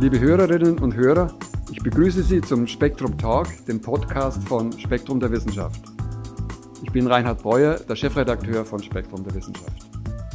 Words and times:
Liebe 0.00 0.18
Hörerinnen 0.18 0.78
und 0.78 0.94
Hörer, 0.94 1.36
ich 1.70 1.82
begrüße 1.82 2.22
Sie 2.22 2.40
zum 2.40 2.66
Spektrum 2.66 3.18
Talk, 3.18 3.48
dem 3.66 3.82
Podcast 3.82 4.42
von 4.48 4.72
Spektrum 4.78 5.20
der 5.20 5.30
Wissenschaft. 5.30 5.82
Ich 6.82 6.90
bin 6.90 7.06
Reinhard 7.06 7.42
Breuer, 7.42 7.74
der 7.74 7.96
Chefredakteur 7.96 8.64
von 8.64 8.82
Spektrum 8.82 9.22
der 9.24 9.34
Wissenschaft. 9.34 9.90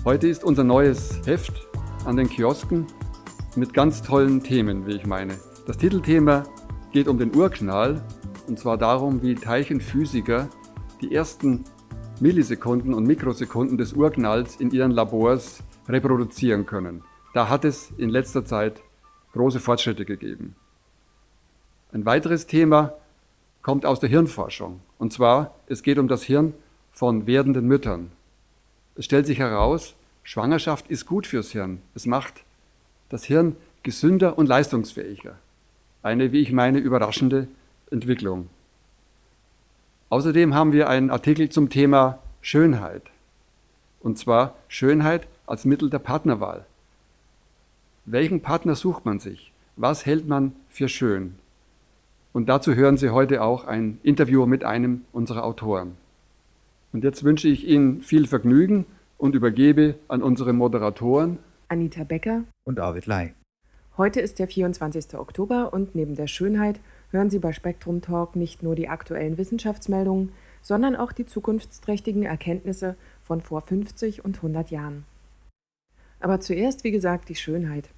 Heute 0.06 0.28
ist 0.28 0.44
unser 0.44 0.64
neues 0.64 1.20
Heft 1.26 1.68
an 2.06 2.16
den 2.16 2.30
Kiosken 2.30 2.86
mit 3.56 3.74
ganz 3.74 4.04
tollen 4.04 4.44
Themen, 4.44 4.86
wie 4.86 4.98
ich 4.98 5.08
meine. 5.08 5.34
Das 5.66 5.78
Titelthema 5.78 6.44
geht 6.92 7.08
um 7.08 7.18
den 7.18 7.36
Urknall 7.36 8.04
und 8.48 8.60
zwar 8.60 8.78
darum, 8.78 9.24
wie 9.24 9.34
Teilchenphysiker 9.34 10.48
die 11.02 11.16
ersten 11.16 11.64
Millisekunden 12.20 12.94
und 12.94 13.08
Mikrosekunden 13.08 13.80
des 13.80 13.94
Urknalls 13.94 14.58
in 14.58 14.70
ihren 14.70 14.92
Labors 14.92 15.64
reproduzieren 15.88 16.66
können. 16.66 17.04
Da 17.34 17.50
hat 17.50 17.66
es 17.66 17.92
in 17.98 18.10
letzter 18.10 18.46
Zeit 18.46 18.82
große 19.34 19.60
Fortschritte 19.60 20.06
gegeben. 20.06 20.56
Ein 21.92 22.06
weiteres 22.06 22.48
Thema 22.48 22.94
kommt 23.62 23.86
aus 23.86 24.00
der 24.00 24.10
Hirnforschung. 24.10 24.82
Und 24.98 25.12
zwar, 25.12 25.56
es 25.68 25.84
geht 25.84 25.98
um 25.98 26.08
das 26.08 26.24
Hirn 26.24 26.54
von 26.92 27.28
werdenden 27.28 27.68
Müttern. 27.68 28.12
Es 28.96 29.06
stellt 29.06 29.26
sich 29.26 29.40
heraus, 29.40 29.96
Schwangerschaft 30.24 30.88
ist 30.88 31.06
gut 31.06 31.28
fürs 31.28 31.52
Hirn. 31.52 31.82
Es 31.94 32.06
macht 32.06 32.44
das 33.10 33.26
Hirn 33.26 33.56
gesünder 33.84 34.38
und 34.38 34.48
leistungsfähiger. 34.48 35.36
Eine, 36.02 36.32
wie 36.32 36.40
ich 36.40 36.52
meine, 36.52 36.80
überraschende 36.80 37.48
Entwicklung. 37.92 38.50
Außerdem 40.10 40.54
haben 40.54 40.72
wir 40.72 40.88
einen 40.88 41.10
Artikel 41.10 41.50
zum 41.50 41.70
Thema 41.70 42.20
Schönheit. 42.42 43.04
Und 44.00 44.18
zwar 44.18 44.56
Schönheit 44.68 45.28
als 45.48 45.66
Mittel 45.66 45.90
der 45.90 46.00
Partnerwahl. 46.00 46.66
Welchen 48.06 48.42
Partner 48.42 48.76
sucht 48.76 49.06
man 49.06 49.20
sich? 49.20 49.52
Was 49.76 50.06
hält 50.06 50.28
man 50.28 50.54
für 50.70 50.90
schön? 50.90 51.36
Und 52.34 52.50
dazu 52.50 52.76
hören 52.76 52.98
Sie 52.98 53.10
heute 53.10 53.42
auch 53.42 53.66
ein 53.66 54.00
Interview 54.04 54.46
mit 54.46 54.64
einem 54.64 55.06
unserer 55.12 55.44
Autoren. 55.44 55.96
Und 56.94 57.04
jetzt 57.04 57.24
wünsche 57.24 57.48
ich 57.48 57.68
Ihnen 57.68 58.02
viel 58.02 58.28
Vergnügen 58.28 58.86
und 59.18 59.36
übergebe 59.36 59.96
an 60.08 60.22
unsere 60.22 60.54
Moderatoren 60.54 61.40
Anita 61.68 62.04
Becker 62.04 62.44
und 62.64 62.80
Arvid 62.80 63.06
Lai. 63.06 63.34
Heute 63.98 64.20
ist 64.20 64.40
der 64.40 64.48
24. 64.48 65.18
Oktober 65.18 65.74
und 65.74 65.96
neben 65.96 66.16
der 66.16 66.28
Schönheit 66.28 66.80
hören 67.12 67.30
Sie 67.30 67.40
bei 67.40 67.54
Spektrum 67.54 68.02
Talk 68.02 68.36
nicht 68.36 68.62
nur 68.62 68.76
die 68.76 68.90
aktuellen 68.90 69.38
Wissenschaftsmeldungen, 69.38 70.34
sondern 70.62 70.96
auch 70.96 71.12
die 71.12 71.26
zukunftsträchtigen 71.26 72.24
Erkenntnisse 72.24 72.98
von 73.24 73.42
vor 73.42 73.62
50 73.62 74.26
und 74.26 74.38
100 74.38 74.70
Jahren. 74.72 75.06
Aber 76.20 76.40
zuerst, 76.40 76.84
wie 76.84 76.92
gesagt, 76.92 77.30
die 77.30 77.36
Schönheit. 77.36 77.90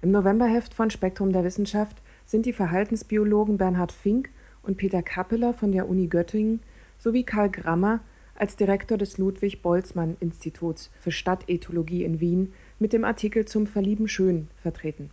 Im 0.00 0.10
Novemberheft 0.10 0.74
von 0.74 0.90
Spektrum 0.90 1.32
der 1.32 1.44
Wissenschaft 1.44 2.02
sind 2.24 2.46
die 2.46 2.52
Verhaltensbiologen 2.52 3.58
Bernhard 3.58 3.92
Fink 3.92 4.30
und 4.62 4.76
Peter 4.76 5.02
Kappeler 5.02 5.54
von 5.54 5.72
der 5.72 5.88
Uni 5.88 6.08
Göttingen 6.08 6.60
sowie 6.98 7.24
Karl 7.24 7.50
Grammer 7.50 8.00
als 8.34 8.56
Direktor 8.56 8.98
des 8.98 9.18
Ludwig-Boltzmann-Instituts 9.18 10.90
für 11.00 11.12
Stadtethologie 11.12 12.04
in 12.04 12.20
Wien 12.20 12.52
mit 12.78 12.92
dem 12.92 13.04
Artikel 13.04 13.44
zum 13.44 13.66
Verlieben 13.66 14.08
schön 14.08 14.48
vertreten. 14.60 15.10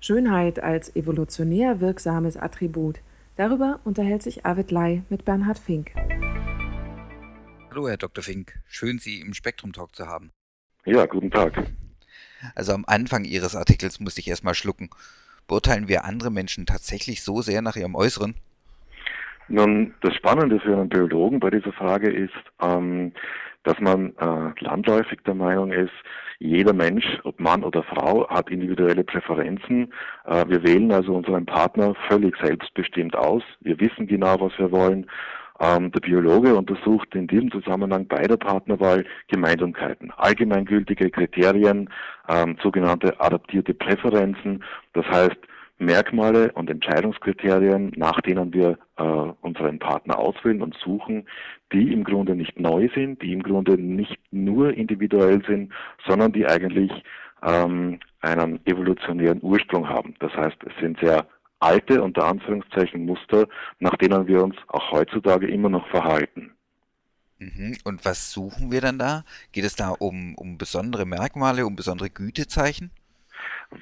Schönheit 0.00 0.62
als 0.62 0.94
evolutionär 0.94 1.80
wirksames 1.80 2.36
Attribut. 2.36 3.00
Darüber 3.36 3.80
unterhält 3.84 4.22
sich 4.22 4.44
Arvid 4.44 4.70
Lai 4.70 5.02
mit 5.08 5.24
Bernhard 5.24 5.58
Fink. 5.58 5.92
Hallo, 7.70 7.88
Herr 7.88 7.96
Dr. 7.96 8.22
Fink. 8.22 8.58
Schön, 8.66 8.98
Sie 8.98 9.20
im 9.20 9.34
Spektrum 9.34 9.72
Talk 9.72 9.94
zu 9.94 10.06
haben. 10.06 10.32
Ja, 10.86 11.04
guten 11.04 11.32
Tag. 11.32 11.52
Also 12.54 12.72
am 12.72 12.84
Anfang 12.86 13.24
Ihres 13.24 13.56
Artikels 13.56 13.98
musste 13.98 14.20
ich 14.20 14.28
erstmal 14.28 14.54
schlucken. 14.54 14.88
Beurteilen 15.48 15.88
wir 15.88 16.04
andere 16.04 16.30
Menschen 16.30 16.64
tatsächlich 16.64 17.24
so 17.24 17.42
sehr 17.42 17.60
nach 17.60 17.74
ihrem 17.74 17.96
Äußeren? 17.96 18.34
Nun, 19.48 19.94
das 20.00 20.14
Spannende 20.14 20.60
für 20.60 20.76
einen 20.76 20.88
Biologen 20.88 21.40
bei 21.40 21.50
dieser 21.50 21.72
Frage 21.72 22.10
ist, 22.10 22.34
ähm, 22.62 23.12
dass 23.64 23.80
man 23.80 24.14
äh, 24.16 24.64
landläufig 24.64 25.18
der 25.26 25.34
Meinung 25.34 25.72
ist, 25.72 25.92
jeder 26.38 26.72
Mensch, 26.72 27.04
ob 27.24 27.40
Mann 27.40 27.64
oder 27.64 27.82
Frau, 27.82 28.28
hat 28.28 28.48
individuelle 28.50 29.02
Präferenzen. 29.02 29.92
Äh, 30.24 30.44
wir 30.48 30.62
wählen 30.62 30.92
also 30.92 31.16
unseren 31.16 31.46
Partner 31.46 31.94
völlig 32.08 32.36
selbstbestimmt 32.40 33.16
aus. 33.16 33.42
Wir 33.60 33.80
wissen 33.80 34.06
genau, 34.06 34.40
was 34.40 34.56
wir 34.58 34.70
wollen 34.70 35.06
ähm, 35.60 35.90
der 35.92 36.00
Biologe 36.00 36.54
untersucht 36.54 37.14
in 37.14 37.26
diesem 37.26 37.50
Zusammenhang 37.50 38.06
bei 38.06 38.22
der 38.22 38.36
Partnerwahl 38.36 39.04
Gemeinsamkeiten, 39.28 40.10
allgemeingültige 40.16 41.10
Kriterien, 41.10 41.90
ähm, 42.28 42.56
sogenannte 42.62 43.18
adaptierte 43.20 43.74
Präferenzen, 43.74 44.62
das 44.92 45.06
heißt 45.06 45.38
Merkmale 45.78 46.52
und 46.52 46.70
Entscheidungskriterien, 46.70 47.92
nach 47.96 48.20
denen 48.22 48.52
wir 48.54 48.78
äh, 48.96 49.02
unseren 49.02 49.78
Partner 49.78 50.18
auswählen 50.18 50.62
und 50.62 50.74
suchen, 50.82 51.26
die 51.72 51.92
im 51.92 52.04
Grunde 52.04 52.34
nicht 52.34 52.58
neu 52.58 52.88
sind, 52.94 53.20
die 53.20 53.32
im 53.32 53.42
Grunde 53.42 53.76
nicht 53.76 54.18
nur 54.30 54.72
individuell 54.72 55.44
sind, 55.46 55.72
sondern 56.06 56.32
die 56.32 56.46
eigentlich 56.46 56.90
ähm, 57.42 57.98
einen 58.20 58.64
evolutionären 58.64 59.40
Ursprung 59.42 59.88
haben. 59.88 60.14
Das 60.20 60.34
heißt, 60.34 60.56
es 60.64 60.72
sind 60.80 60.98
sehr 61.00 61.26
alte, 61.60 62.02
unter 62.02 62.24
Anführungszeichen, 62.24 63.04
Muster, 63.06 63.46
nach 63.78 63.96
denen 63.96 64.26
wir 64.26 64.42
uns 64.42 64.56
auch 64.68 64.92
heutzutage 64.92 65.48
immer 65.48 65.68
noch 65.68 65.86
verhalten. 65.88 66.52
Mhm. 67.38 67.76
Und 67.84 68.04
was 68.04 68.32
suchen 68.32 68.72
wir 68.72 68.80
dann 68.80 68.98
da? 68.98 69.24
Geht 69.52 69.64
es 69.64 69.76
da 69.76 69.90
um, 69.90 70.34
um 70.36 70.58
besondere 70.58 71.04
Merkmale, 71.04 71.66
um 71.66 71.76
besondere 71.76 72.10
Gütezeichen? 72.10 72.90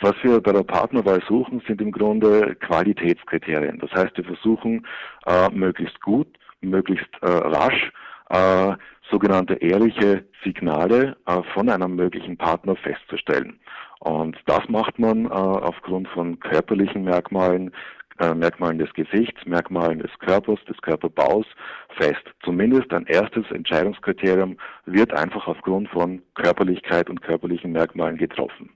Was 0.01 0.15
wir 0.23 0.41
bei 0.41 0.53
der 0.53 0.63
Partnerwahl 0.63 1.23
suchen, 1.29 1.63
sind 1.67 1.81
im 1.81 1.93
Grunde 1.93 2.55
Qualitätskriterien. 2.57 3.79
Das 3.79 3.91
heißt, 3.93 4.17
wir 4.17 4.25
versuchen 4.25 4.87
äh, 5.27 5.51
möglichst 5.51 6.01
gut, 6.01 6.27
möglichst 6.63 7.11
äh, 7.21 7.27
rasch 7.27 7.93
äh, 8.35 8.77
sogenannte 9.11 9.55
ehrliche 9.55 10.25
Signale 10.43 11.17
äh, 11.27 11.43
von 11.53 11.69
einem 11.69 11.95
möglichen 11.95 12.37
Partner 12.37 12.75
festzustellen. 12.77 13.61
Und 14.01 14.37
das 14.47 14.69
macht 14.69 14.99
man 14.99 15.27
äh, 15.27 15.29
aufgrund 15.29 16.09
von 16.09 16.39
körperlichen 16.41 17.05
Merkmalen, 17.05 17.71
äh, 18.19 18.35
Merkmalen 18.35 18.79
des 18.79 18.93
Gesichts, 18.93 19.47
Merkmalen 19.47 20.01
des 20.01 20.11
Körpers, 20.19 20.59
des 20.69 20.77
Körperbaus 20.83 21.47
fest. 21.97 22.23
Zumindest 22.43 22.93
ein 22.93 23.07
erstes 23.07 23.45
Entscheidungskriterium 23.51 24.57
wird 24.87 25.13
einfach 25.13 25.47
aufgrund 25.47 25.89
von 25.89 26.23
Körperlichkeit 26.35 27.09
und 27.09 27.23
körperlichen 27.23 27.73
Merkmalen 27.73 28.17
getroffen. 28.17 28.71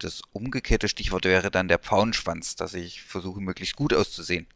Das 0.00 0.22
umgekehrte 0.32 0.88
Stichwort 0.88 1.24
wäre 1.24 1.50
dann 1.50 1.68
der 1.68 1.78
Pfauenschwanz, 1.78 2.54
dass 2.54 2.74
ich 2.74 3.02
versuche, 3.02 3.40
möglichst 3.40 3.76
gut 3.76 3.94
auszusehen. 3.94 4.46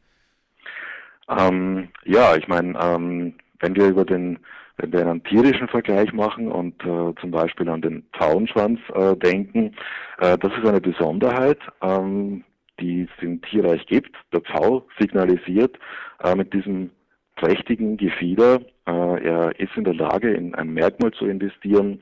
Ähm, 1.28 1.88
ja, 2.04 2.36
ich 2.36 2.46
meine, 2.48 2.78
ähm, 2.80 3.34
wenn 3.60 3.76
wir 3.76 3.88
über 3.88 4.04
den 4.04 4.38
wenn 4.78 4.92
wir 4.92 5.00
einen 5.00 5.24
tierischen 5.24 5.66
Vergleich 5.66 6.12
machen 6.12 6.52
und 6.52 6.80
äh, 6.84 7.12
zum 7.20 7.32
Beispiel 7.32 7.69
an 7.69 7.82
den 7.82 8.04
Pfauenschwanz 8.12 8.78
äh, 8.94 9.16
denken, 9.16 9.74
äh, 10.20 10.38
das 10.38 10.52
ist 10.52 10.64
eine 10.64 10.80
Besonderheit, 10.80 11.58
ähm, 11.82 12.44
die 12.78 13.02
es 13.02 13.22
im 13.22 13.42
Tierreich 13.42 13.84
gibt. 13.86 14.14
Der 14.32 14.41
Pfau 14.41 14.86
signalisiert 14.98 15.76
äh, 16.22 16.36
mit 16.36 16.54
diesem 16.54 16.91
prächtigen 17.34 17.97
Gefieder, 17.97 18.60
äh, 18.86 19.24
er 19.24 19.58
ist 19.58 19.76
in 19.76 19.84
der 19.84 19.94
Lage, 19.94 20.32
in 20.32 20.54
ein 20.54 20.70
Merkmal 20.70 21.12
zu 21.12 21.26
investieren, 21.26 22.00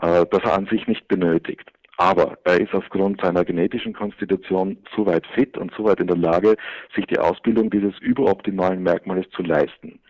äh, 0.00 0.24
das 0.30 0.42
er 0.44 0.54
an 0.54 0.66
sich 0.66 0.86
nicht 0.86 1.08
benötigt. 1.08 1.70
Aber 1.98 2.38
er 2.44 2.60
ist 2.60 2.74
aufgrund 2.74 3.20
seiner 3.20 3.44
genetischen 3.44 3.92
Konstitution 3.92 4.78
so 4.96 5.06
weit 5.06 5.26
fit 5.34 5.58
und 5.58 5.72
so 5.76 5.84
weit 5.84 6.00
in 6.00 6.06
der 6.06 6.16
Lage, 6.16 6.56
sich 6.96 7.06
die 7.06 7.18
Ausbildung 7.18 7.70
dieses 7.70 7.96
überoptimalen 8.00 8.82
Merkmales 8.82 9.28
zu 9.30 9.42
leisten. 9.42 10.00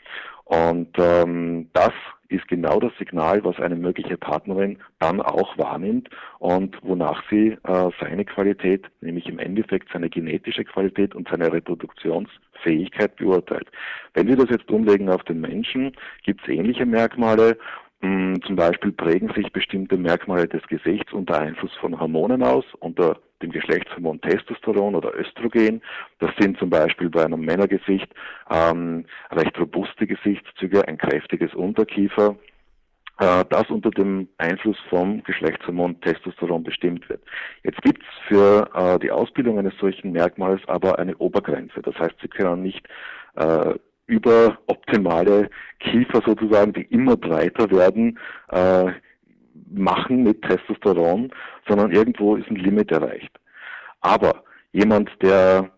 Und 0.53 0.91
ähm, 0.99 1.71
das 1.73 1.93
ist 2.29 2.47
genau 2.47 2.79
das 2.79 2.93
Signal, 2.99 3.43
was 3.43 3.59
eine 3.59 3.75
mögliche 3.75 4.19
Partnerin 4.19 4.77
dann 4.99 5.23
auch 5.23 5.57
wahrnimmt 5.57 6.11
und 6.41 6.77
wonach 6.83 7.23
sie 7.31 7.57
äh, 7.65 7.91
seine 7.99 8.27
Qualität, 8.27 8.85
nämlich 9.01 9.27
im 9.29 9.39
Endeffekt 9.39 9.89
seine 9.95 10.11
genetische 10.11 10.65
Qualität 10.65 11.15
und 11.15 11.27
seine 11.31 11.51
Reproduktionsfähigkeit 11.51 13.17
beurteilt. 13.17 13.69
Wenn 14.13 14.29
wir 14.29 14.37
das 14.37 14.51
jetzt 14.51 14.71
umlegen 14.71 15.09
auf 15.09 15.23
den 15.23 15.41
Menschen, 15.41 15.93
gibt 16.23 16.43
es 16.43 16.49
ähnliche 16.49 16.85
Merkmale 16.85 17.57
hm, 18.03 18.43
zum 18.45 18.57
Beispiel 18.57 18.93
prägen 18.93 19.33
sich 19.33 19.51
bestimmte 19.53 19.97
Merkmale 19.97 20.49
des 20.49 20.67
Gesichts 20.67 21.13
unter 21.13 21.41
Einfluss 21.41 21.73
von 21.81 21.99
Hormonen 21.99 22.43
aus, 22.43 22.65
unter 22.81 23.17
dem 23.43 23.53
Geschlechtshormon 23.53 24.21
Testosteron 24.21 24.95
oder 24.95 25.15
Östrogen. 25.19 25.83
Das 26.19 26.31
sind 26.39 26.59
zum 26.59 26.71
Beispiel 26.71 27.11
bei 27.11 27.25
einem 27.25 27.41
Männergesicht 27.41 28.09
ähm, 28.51 29.05
recht 29.31 29.59
robuste 29.59 30.07
Gesichtszüge, 30.07 30.87
ein 30.87 30.99
kräftiges 30.99 31.55
Unterkiefer, 31.55 32.37
äh, 33.19 33.45
das 33.51 33.69
unter 33.71 33.91
dem 33.91 34.29
Einfluss 34.39 34.79
vom 34.89 35.23
Geschlechtshormon 35.25 36.01
Testosteron 36.01 36.63
bestimmt 36.63 37.09
wird. 37.09 37.23
Jetzt 37.63 37.83
gibt 37.83 38.03
es 38.03 38.29
für 38.29 38.71
äh, 38.75 38.99
die 38.99 39.11
Ausbildung 39.11 39.59
eines 39.59 39.77
solchen 39.79 40.13
Merkmals 40.13 40.63
aber 40.67 40.99
eine 40.99 41.17
Obergrenze. 41.17 41.83
Das 41.83 41.99
heißt, 41.99 42.15
Sie 42.23 42.29
können 42.29 42.63
nicht 42.63 42.87
äh, 43.37 43.75
über 44.07 44.59
optimale 44.67 45.49
Kiefer 45.81 46.23
sozusagen, 46.25 46.73
die 46.73 46.83
immer 46.83 47.17
breiter 47.17 47.71
werden, 47.71 48.19
äh, 48.51 48.93
machen 49.71 50.23
mit 50.23 50.43
Testosteron, 50.43 51.31
sondern 51.69 51.93
irgendwo 51.93 52.37
ist 52.37 52.49
ein 52.49 52.57
Limit 52.57 52.91
erreicht. 52.91 53.31
Aber 54.01 54.45
jemand, 54.73 55.11
der 55.23 55.71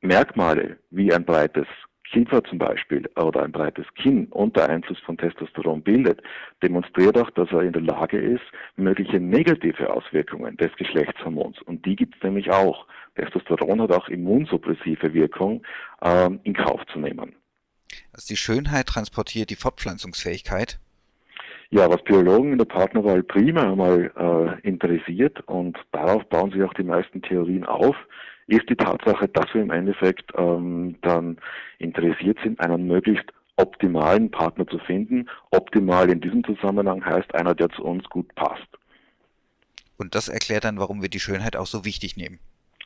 Merkmale 0.00 0.78
wie 0.90 1.12
ein 1.12 1.24
breites 1.24 1.66
Kiefer 2.12 2.44
zum 2.44 2.58
Beispiel 2.58 3.08
oder 3.16 3.42
ein 3.42 3.52
breites 3.52 3.86
Kinn 3.94 4.26
unter 4.26 4.68
Einfluss 4.68 4.98
von 5.00 5.16
Testosteron 5.16 5.82
bildet, 5.82 6.20
demonstriert 6.62 7.16
auch, 7.16 7.30
dass 7.30 7.50
er 7.50 7.62
in 7.62 7.72
der 7.72 7.82
Lage 7.82 8.18
ist, 8.18 8.44
mögliche 8.76 9.18
negative 9.18 9.90
Auswirkungen 9.90 10.56
des 10.58 10.70
Geschlechtshormons, 10.76 11.62
und 11.62 11.86
die 11.86 11.96
gibt 11.96 12.16
es 12.16 12.22
nämlich 12.22 12.50
auch, 12.50 12.86
Testosteron 13.16 13.80
hat 13.80 13.92
auch 13.92 14.08
immunsuppressive 14.08 15.14
Wirkung, 15.14 15.62
äh, 16.02 16.30
in 16.42 16.54
Kauf 16.54 16.84
zu 16.92 16.98
nehmen. 16.98 17.34
Also 18.12 18.26
die 18.28 18.36
Schönheit 18.36 18.86
transportiert 18.86 19.48
die 19.50 19.56
Fortpflanzungsfähigkeit? 19.56 20.78
Ja, 21.72 21.88
was 21.88 22.02
Biologen 22.04 22.52
in 22.52 22.58
der 22.58 22.66
Partnerwahl 22.66 23.22
prima 23.22 23.62
einmal 23.62 24.12
äh, 24.14 24.68
interessiert 24.68 25.40
und 25.48 25.78
darauf 25.90 26.22
bauen 26.26 26.50
sich 26.50 26.62
auch 26.62 26.74
die 26.74 26.82
meisten 26.82 27.22
Theorien 27.22 27.64
auf, 27.64 27.96
ist 28.46 28.68
die 28.68 28.76
Tatsache, 28.76 29.26
dass 29.28 29.46
wir 29.54 29.62
im 29.62 29.70
Endeffekt 29.70 30.32
ähm, 30.36 30.96
dann 31.00 31.38
interessiert 31.78 32.36
sind, 32.44 32.60
einen 32.60 32.86
möglichst 32.86 33.24
optimalen 33.56 34.30
Partner 34.30 34.66
zu 34.66 34.78
finden. 34.80 35.30
Optimal 35.50 36.10
in 36.10 36.20
diesem 36.20 36.44
Zusammenhang 36.44 37.02
heißt 37.02 37.34
einer, 37.34 37.54
der 37.54 37.70
zu 37.70 37.82
uns 37.84 38.04
gut 38.10 38.34
passt. 38.34 38.68
Und 39.96 40.14
das 40.14 40.28
erklärt 40.28 40.64
dann, 40.64 40.78
warum 40.78 41.00
wir 41.00 41.08
die 41.08 41.20
Schönheit 41.20 41.56
auch 41.56 41.66
so 41.66 41.86
wichtig 41.86 42.18
nehmen. 42.18 42.38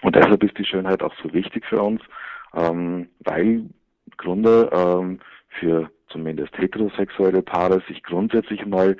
Und 0.02 0.14
deshalb 0.14 0.44
ist 0.44 0.56
die 0.58 0.64
Schönheit 0.64 1.02
auch 1.02 1.14
so 1.20 1.32
wichtig 1.32 1.66
für 1.66 1.82
uns, 1.82 2.02
ähm, 2.54 3.08
weil 3.24 3.46
im 3.46 3.72
Grunde 4.16 4.70
ähm, 4.72 5.18
für 5.58 5.90
zumindest 6.08 6.56
heterosexuelle 6.58 7.42
Paare 7.42 7.82
sich 7.88 8.02
grundsätzlich 8.02 8.64
mal 8.66 8.96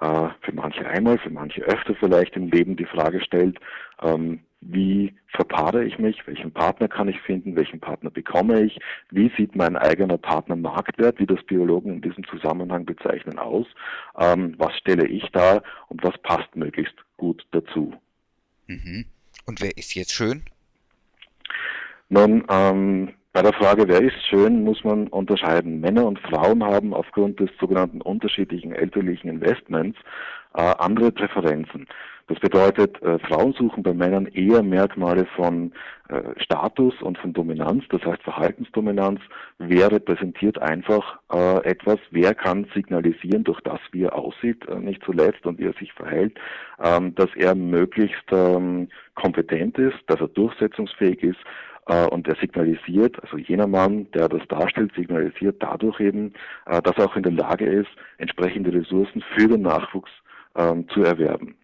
äh, 0.00 0.28
für 0.40 0.52
manche 0.52 0.86
einmal, 0.86 1.18
für 1.18 1.30
manche 1.30 1.62
öfter 1.62 1.94
vielleicht 1.94 2.36
im 2.36 2.48
Leben 2.50 2.76
die 2.76 2.86
Frage 2.86 3.20
stellt, 3.20 3.58
ähm, 4.02 4.40
wie 4.62 5.14
verpaare 5.28 5.84
ich 5.84 5.98
mich, 5.98 6.26
welchen 6.26 6.52
Partner 6.52 6.88
kann 6.88 7.08
ich 7.08 7.18
finden, 7.20 7.56
welchen 7.56 7.80
Partner 7.80 8.10
bekomme 8.10 8.62
ich, 8.62 8.78
wie 9.10 9.32
sieht 9.36 9.56
mein 9.56 9.76
eigener 9.76 10.18
Partner 10.18 10.56
Marktwert, 10.56 11.18
wie 11.18 11.26
das 11.26 11.42
Biologen 11.44 11.94
in 11.94 12.02
diesem 12.02 12.24
Zusammenhang 12.24 12.84
bezeichnen, 12.84 13.38
aus, 13.38 13.66
ähm, 14.18 14.54
was 14.58 14.76
stelle 14.76 15.06
ich 15.06 15.24
dar 15.32 15.62
und 15.88 16.02
was 16.02 16.16
passt 16.22 16.54
möglichst 16.56 16.96
gut 17.16 17.46
dazu. 17.52 17.94
Mhm. 18.66 19.06
Und 19.46 19.62
wer 19.62 19.76
ist 19.76 19.94
jetzt 19.94 20.12
schön? 20.12 20.42
Nun, 22.10 22.44
ähm, 22.50 23.14
bei 23.32 23.42
der 23.42 23.52
Frage, 23.52 23.86
wer 23.86 24.00
ist 24.00 24.26
schön, 24.28 24.64
muss 24.64 24.82
man 24.82 25.06
unterscheiden. 25.08 25.80
Männer 25.80 26.04
und 26.06 26.18
Frauen 26.18 26.64
haben 26.64 26.92
aufgrund 26.92 27.38
des 27.38 27.50
sogenannten 27.60 28.00
unterschiedlichen 28.00 28.72
elterlichen 28.72 29.30
Investments 29.30 29.98
äh, 30.54 30.62
andere 30.78 31.12
Präferenzen. 31.12 31.86
Das 32.26 32.38
bedeutet, 32.38 33.02
äh, 33.02 33.18
Frauen 33.20 33.52
suchen 33.54 33.82
bei 33.82 33.92
Männern 33.92 34.26
eher 34.26 34.62
Merkmale 34.62 35.26
von 35.34 35.72
äh, 36.08 36.22
Status 36.36 36.94
und 37.02 37.18
von 37.18 37.32
Dominanz, 37.32 37.84
das 37.90 38.04
heißt 38.04 38.22
Verhaltensdominanz. 38.22 39.20
Wer 39.58 39.90
repräsentiert 39.90 40.56
einfach 40.60 41.18
äh, 41.32 41.64
etwas, 41.64 41.98
wer 42.10 42.34
kann 42.34 42.66
signalisieren 42.72 43.42
durch 43.42 43.60
das, 43.62 43.80
wie 43.90 44.04
er 44.04 44.14
aussieht, 44.14 44.64
äh, 44.68 44.76
nicht 44.76 45.04
zuletzt 45.04 45.44
und 45.44 45.58
wie 45.58 45.66
er 45.66 45.72
sich 45.72 45.92
verhält, 45.92 46.38
ähm, 46.80 47.14
dass 47.16 47.30
er 47.34 47.56
möglichst 47.56 48.30
ähm, 48.30 48.88
kompetent 49.16 49.76
ist, 49.78 49.98
dass 50.06 50.20
er 50.20 50.28
durchsetzungsfähig 50.28 51.24
ist, 51.24 51.40
und 51.86 52.28
er 52.28 52.36
signalisiert, 52.36 53.20
also 53.22 53.36
jener 53.36 53.66
Mann, 53.66 54.10
der 54.12 54.28
das 54.28 54.46
darstellt, 54.48 54.92
signalisiert 54.94 55.56
dadurch 55.60 56.00
eben, 56.00 56.32
äh, 56.66 56.80
dass 56.82 56.96
er 56.96 57.06
auch 57.06 57.16
in 57.16 57.22
der 57.22 57.32
Lage 57.32 57.66
ist, 57.66 57.90
entsprechende 58.18 58.72
Ressourcen 58.72 59.22
für 59.36 59.48
den 59.48 59.62
Nachwuchs 59.62 60.10
ähm, 60.56 60.88
zu 60.88 61.02
erwerben. 61.02 61.56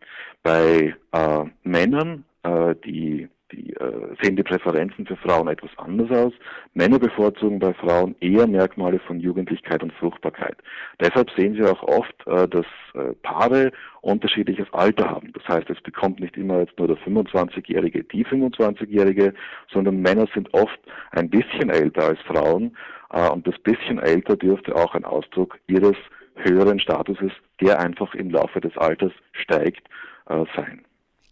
Bei 0.43 0.95
äh, 1.13 1.45
Männern, 1.63 2.25
äh, 2.43 2.75
die 2.85 3.29
die 3.53 3.73
äh, 3.75 4.17
sehen 4.23 4.37
die 4.37 4.43
Präferenzen 4.43 5.07
für 5.07 5.17
Frauen 5.17 5.49
etwas 5.49 5.71
anders 5.77 6.11
aus. 6.11 6.33
Männer 6.75 6.99
bevorzugen 6.99 7.59
bei 7.59 7.73
Frauen 7.75 8.15
eher 8.21 8.47
Merkmale 8.47 8.99
von 9.01 9.21
Jugendlichkeit 9.21 9.83
und 9.83 9.93
Fruchtbarkeit. 9.95 10.57
Deshalb 11.01 11.31
sehen 11.37 11.55
Sie 11.55 11.63
auch 11.63 11.83
oft, 11.83 12.15
äh, 12.27 12.49
dass 12.49 12.67
äh, 12.95 13.13
Paare 13.23 13.73
unterschiedliches 14.01 14.67
Alter 14.73 15.11
haben. 15.11 15.33
Das 15.33 15.47
heißt, 15.49 15.71
es 15.71 15.81
bekommt 15.83 16.21
nicht 16.21 16.37
immer 16.37 16.61
jetzt 16.61 16.79
nur 16.79 16.89
der 16.89 16.99
25-Jährige 16.99 18.05
die 18.05 18.25
25-Jährige, 18.25 19.35
sondern 19.73 20.01
Männer 20.01 20.27
sind 20.35 20.53
oft 20.55 20.79
ein 21.13 21.31
bisschen 21.31 21.71
älter 21.71 22.05
als 22.05 22.21
Frauen. 22.21 22.77
Äh, 23.13 23.29
und 23.31 23.47
das 23.47 23.59
bisschen 23.59 23.99
älter 23.99 24.37
dürfte 24.37 24.75
auch 24.75 24.95
ein 24.95 25.05
Ausdruck 25.05 25.59
ihres 25.67 25.97
höheren 26.37 26.79
Statuses, 26.79 27.33
der 27.61 27.81
einfach 27.81 28.15
im 28.15 28.31
Laufe 28.31 28.61
des 28.61 28.77
Alters 28.77 29.13
steigt, 29.33 29.89
äh, 30.29 30.45
sein. 30.55 30.86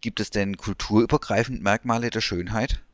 Gibt 0.05 0.21
es 0.21 0.29
denn 0.29 0.59
kulturübergreifend 0.59 1.63
Merkmale 1.63 2.11
der 2.11 2.21
Schönheit? 2.21 2.85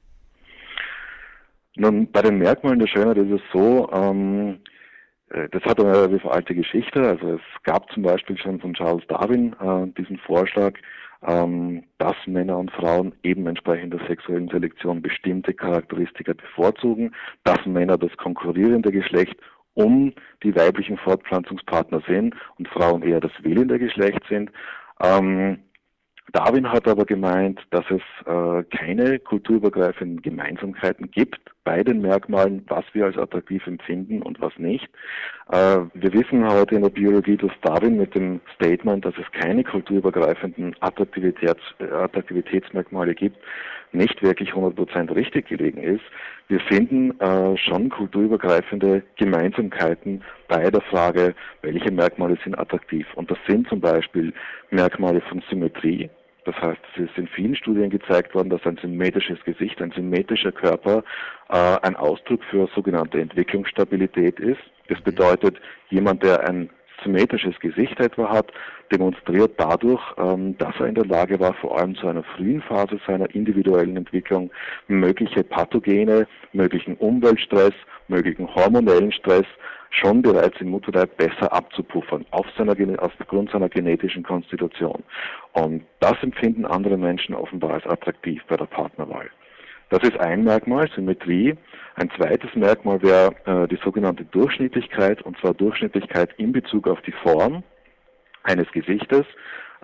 Nun, 1.75 2.09
bei 2.13 2.23
den 2.23 2.39
Merkmalen 2.39 2.79
der 2.79 2.87
Schönheit 2.87 3.17
ist 3.17 3.33
es 3.33 3.41
so, 3.53 3.91
ähm, 3.93 4.61
äh, 5.31 5.49
das 5.49 5.61
hat 5.65 5.81
eine 5.81 5.91
relativ 5.91 6.25
alte 6.25 6.55
Geschichte. 6.55 7.01
Also 7.01 7.33
es 7.33 7.41
gab 7.65 7.91
zum 7.91 8.05
Beispiel 8.05 8.39
schon 8.39 8.61
von 8.61 8.75
Charles 8.75 9.05
Darwin 9.09 9.55
äh, 9.55 9.89
diesen 10.01 10.19
Vorschlag, 10.19 10.75
ähm, 11.27 11.83
dass 11.99 12.15
Männer 12.27 12.57
und 12.59 12.71
Frauen 12.71 13.13
eben 13.25 13.45
entsprechend 13.49 13.93
der 13.93 14.07
sexuellen 14.07 14.49
Selektion 14.49 15.03
bestimmte 15.03 15.53
Charakteristika 15.53 16.35
bevorzugen, 16.35 17.13
dass 17.43 17.59
Männer 17.67 17.99
das 17.99 18.17
konkurrierende 18.19 18.93
Geschlecht 18.93 19.35
um 19.75 20.13
die 20.45 20.55
weiblichen 20.55 20.97
Fortpflanzungspartner 20.97 22.03
sind 22.07 22.37
und 22.57 22.69
Frauen 22.69 23.03
eher 23.03 23.19
das 23.19 23.33
wählende 23.43 23.81
Geschlecht 23.81 24.23
sind. 24.29 24.53
Ähm, 25.03 25.59
Darwin 26.33 26.71
hat 26.71 26.87
aber 26.87 27.05
gemeint, 27.05 27.61
dass 27.71 27.85
es 27.91 28.03
äh, 28.27 28.63
keine 28.77 29.19
kulturübergreifenden 29.19 30.23
Gemeinsamkeiten 30.23 31.11
gibt 31.11 31.41
bei 31.65 31.83
den 31.83 32.01
Merkmalen, 32.01 32.65
was 32.69 32.85
wir 32.93 33.07
als 33.07 33.19
attraktiv 33.19 33.67
empfinden 33.67 34.23
und 34.23 34.41
was 34.41 34.53
nicht. 34.57 34.89
Äh, 35.51 35.79
wir 35.95 36.13
wissen 36.13 36.47
heute 36.49 36.77
in 36.77 36.83
der 36.83 36.91
Biologie, 36.91 37.37
dass 37.37 37.51
Darwin 37.63 37.97
mit 37.97 38.15
dem 38.15 38.41
Statement, 38.55 39.05
dass 39.05 39.15
es 39.19 39.31
keine 39.41 39.65
kulturübergreifenden 39.65 40.77
Attraktivitäts, 40.81 41.63
Attraktivitätsmerkmale 41.79 43.15
gibt, 43.15 43.37
nicht 43.93 44.23
wirklich 44.23 44.51
100% 44.53 45.15
richtig 45.15 45.49
gelegen 45.49 45.83
ist. 45.83 46.05
Wir 46.49 46.61
finden 46.61 47.19
äh, 47.21 47.57
schon 47.57 47.89
kulturübergreifende 47.89 49.03
Gemeinsamkeiten 49.17 50.23
bei 50.49 50.71
der 50.71 50.81
Frage, 50.83 51.35
welche 51.63 51.91
Merkmale 51.91 52.39
sind 52.45 52.59
attraktiv. 52.59 53.07
Und 53.15 53.31
das 53.31 53.39
sind 53.49 53.69
zum 53.69 53.81
Beispiel 53.81 54.33
Merkmale 54.71 55.21
von 55.23 55.43
Symmetrie, 55.49 56.09
das 56.45 56.57
heißt, 56.57 56.81
es 56.95 57.05
ist 57.05 57.19
in 57.19 57.29
vielen 57.29 57.55
Studien 57.55 57.91
gezeigt 57.91 58.35
worden, 58.35 58.51
dass 58.51 58.65
ein 58.65 58.79
symmetrisches 58.79 59.43
Gesicht, 59.45 59.81
ein 59.83 59.93
symmetrischer 59.93 60.53
Körper 60.53 61.05
äh, 61.49 61.77
ein 61.83 61.97
Ausdruck 61.97 62.43
für 62.45 62.69
sogenannte 62.75 63.21
Entwicklungsstabilität 63.21 64.41
ist. 64.41 64.61
Das 64.89 65.01
bedeutet, 65.03 65.61
jemand, 65.91 66.23
der 66.23 66.49
ein 66.49 66.71
symmetrisches 67.03 67.59
Gesicht 67.61 67.99
etwa 68.01 68.31
hat, 68.31 68.53
demonstriert 68.93 69.53
dadurch, 69.57 70.03
ähm, 70.19 70.57
dass 70.59 70.75
er 70.79 70.87
in 70.87 70.95
der 70.95 71.07
Lage 71.07 71.39
war, 71.41 71.55
vor 71.55 71.79
allem 71.79 71.95
zu 71.95 72.07
einer 72.09 72.23
frühen 72.23 72.63
Phase 72.63 73.01
seiner 73.07 73.33
individuellen 73.35 73.97
Entwicklung 73.97 74.51
mögliche 74.89 75.45
Pathogene, 75.45 76.27
möglichen 76.53 76.97
Umweltstress, 76.97 77.73
möglichen 78.09 78.53
hormonellen 78.55 79.13
Stress 79.13 79.47
schon 79.91 80.23
bereits 80.23 80.61
im 80.61 80.69
Mutterleib 80.71 81.17
besser 81.17 81.53
abzupuffern, 81.53 82.25
auf 82.31 82.47
seiner, 82.57 82.75
aufgrund 83.03 83.51
seiner 83.51 83.69
genetischen 83.69 84.23
Konstitution. 84.23 85.03
Und 85.53 85.85
das 85.99 86.15
empfinden 86.23 86.65
andere 86.65 86.97
Menschen 86.97 87.35
offenbar 87.35 87.75
als 87.75 87.87
attraktiv 87.87 88.43
bei 88.49 88.57
der 88.57 88.67
Partnerwahl. 88.67 89.31
Das 89.91 90.03
ist 90.05 90.19
ein 90.21 90.45
Merkmal, 90.45 90.89
Symmetrie. 90.95 91.57
Ein 91.97 92.11
zweites 92.17 92.55
Merkmal 92.55 93.03
wäre 93.03 93.35
äh, 93.45 93.67
die 93.67 93.79
sogenannte 93.85 94.25
Durchschnittlichkeit, 94.25 95.21
und 95.23 95.37
zwar 95.41 95.53
Durchschnittlichkeit 95.53 96.31
in 96.37 96.53
Bezug 96.53 96.87
auf 96.87 97.01
die 97.03 97.13
Form 97.13 97.65
eines 98.45 98.71
Gesichtes 98.71 99.27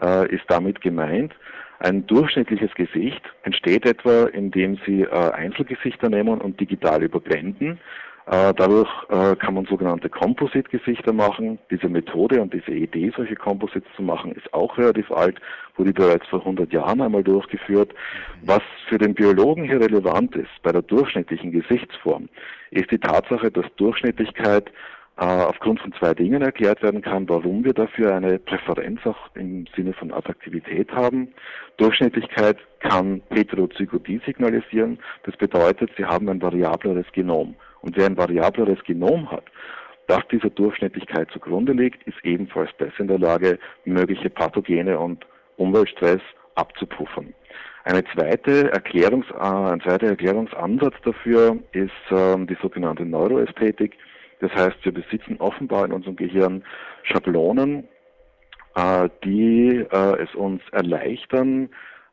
äh, 0.01 0.33
ist 0.33 0.45
damit 0.49 0.81
gemeint. 0.81 1.35
Ein 1.81 2.07
durchschnittliches 2.07 2.73
Gesicht 2.75 3.21
entsteht 3.43 3.85
etwa, 3.85 4.27
indem 4.27 4.79
Sie 4.87 5.03
äh, 5.03 5.31
Einzelgesichter 5.33 6.09
nehmen 6.09 6.41
und 6.41 6.59
digital 6.61 7.03
überblenden. 7.03 7.81
Äh, 8.27 8.53
dadurch 8.55 8.91
äh, 9.09 9.37
kann 9.37 9.55
man 9.55 9.67
sogenannte 9.67 10.09
Composite-Gesichter 10.09 11.13
machen. 11.13 11.61
Diese 11.71 11.89
Methode 11.89 12.43
und 12.43 12.53
diese 12.53 12.73
Idee, 12.73 13.13
solche 13.17 13.37
Composites 13.37 13.89
zu 13.95 14.03
machen, 14.03 14.33
ist 14.33 14.53
auch 14.53 14.77
relativ 14.79 15.13
alt, 15.13 15.41
wurde 15.77 15.93
bereits 15.93 16.27
vor 16.27 16.41
100 16.41 16.73
Jahren 16.73 17.01
einmal 17.01 17.23
durchgeführt. 17.23 17.95
Was 18.43 18.63
für 18.89 18.99
den 18.99 19.15
Biologen 19.15 19.65
hier 19.65 19.81
relevant 19.81 20.35
ist 20.35 20.51
bei 20.65 20.73
der 20.73 20.83
durchschnittlichen 20.83 21.53
Gesichtsform, 21.53 22.29
ist 22.73 22.91
die 22.91 22.99
Tatsache, 22.99 23.53
dass 23.53 23.67
Durchschnittlichkeit 23.77 24.73
äh, 25.19 25.25
aufgrund 25.25 25.79
von 25.79 25.93
zwei 25.93 26.13
Dingen 26.13 26.43
erklärt 26.43 26.83
werden 26.83 27.03
kann, 27.03 27.29
warum 27.29 27.65
wir 27.65 27.75
dafür 27.75 28.13
eine 28.13 28.41
Präferenz 28.41 29.07
auch 29.07 29.31
im 29.35 29.67
Sinne 29.77 29.93
von 29.93 30.13
Attraktivität 30.13 30.91
haben. 30.91 31.29
Durchschnittlichkeit 31.77 32.59
kann 32.81 33.23
Heterozygotie 33.31 34.21
signalisieren. 34.27 34.99
Das 35.23 35.37
bedeutet, 35.37 35.91
sie 35.97 36.05
haben 36.05 36.29
ein 36.29 36.43
variableres 36.43 37.07
Genom. 37.13 37.55
Und 37.87 37.97
wer 37.97 38.07
ein 38.07 38.17
variableres 38.17 38.83
Genom 38.83 39.31
hat, 39.31 39.45
das 40.09 40.27
dieser 40.33 40.51
Durchschnittlichkeit 40.51 41.31
zugrunde 41.31 41.73
liegt, 41.73 42.03
ist 42.09 42.19
ebenfalls 42.25 42.73
besser 42.73 42.99
in 42.99 43.07
der 43.07 43.21
Lage, 43.21 43.61
mögliche 43.85 44.29
Pathogene 44.29 44.99
und 44.99 45.25
Umweltstress 45.57 46.21
abzupuffern. 46.57 47.33
Eine 47.85 48.03
zweite 48.13 48.73
Erklärungs, 48.73 49.27
äh, 49.31 49.39
ein 49.39 49.81
zweiter 49.81 50.09
Erklärungsansatz 50.09 50.97
dafür 51.05 51.59
ist 51.71 51.93
ähm, 52.11 52.49
die 52.49 52.57
sogenannte 52.61 53.05
Neuroästhetik. 53.05 53.97
Das 54.41 54.53
heißt, 54.53 54.79
wir 54.83 54.93
besitzen 54.93 55.37
offenbar 55.39 55.85
in 55.85 55.93
unserem 55.93 56.17
Gehirn 56.17 56.65
Schablonen, 57.05 57.87
äh, 58.75 59.09
die 59.23 59.87
äh, 59.93 60.23
es 60.23 60.35
uns 60.35 60.61
erleichtern, 60.73 61.69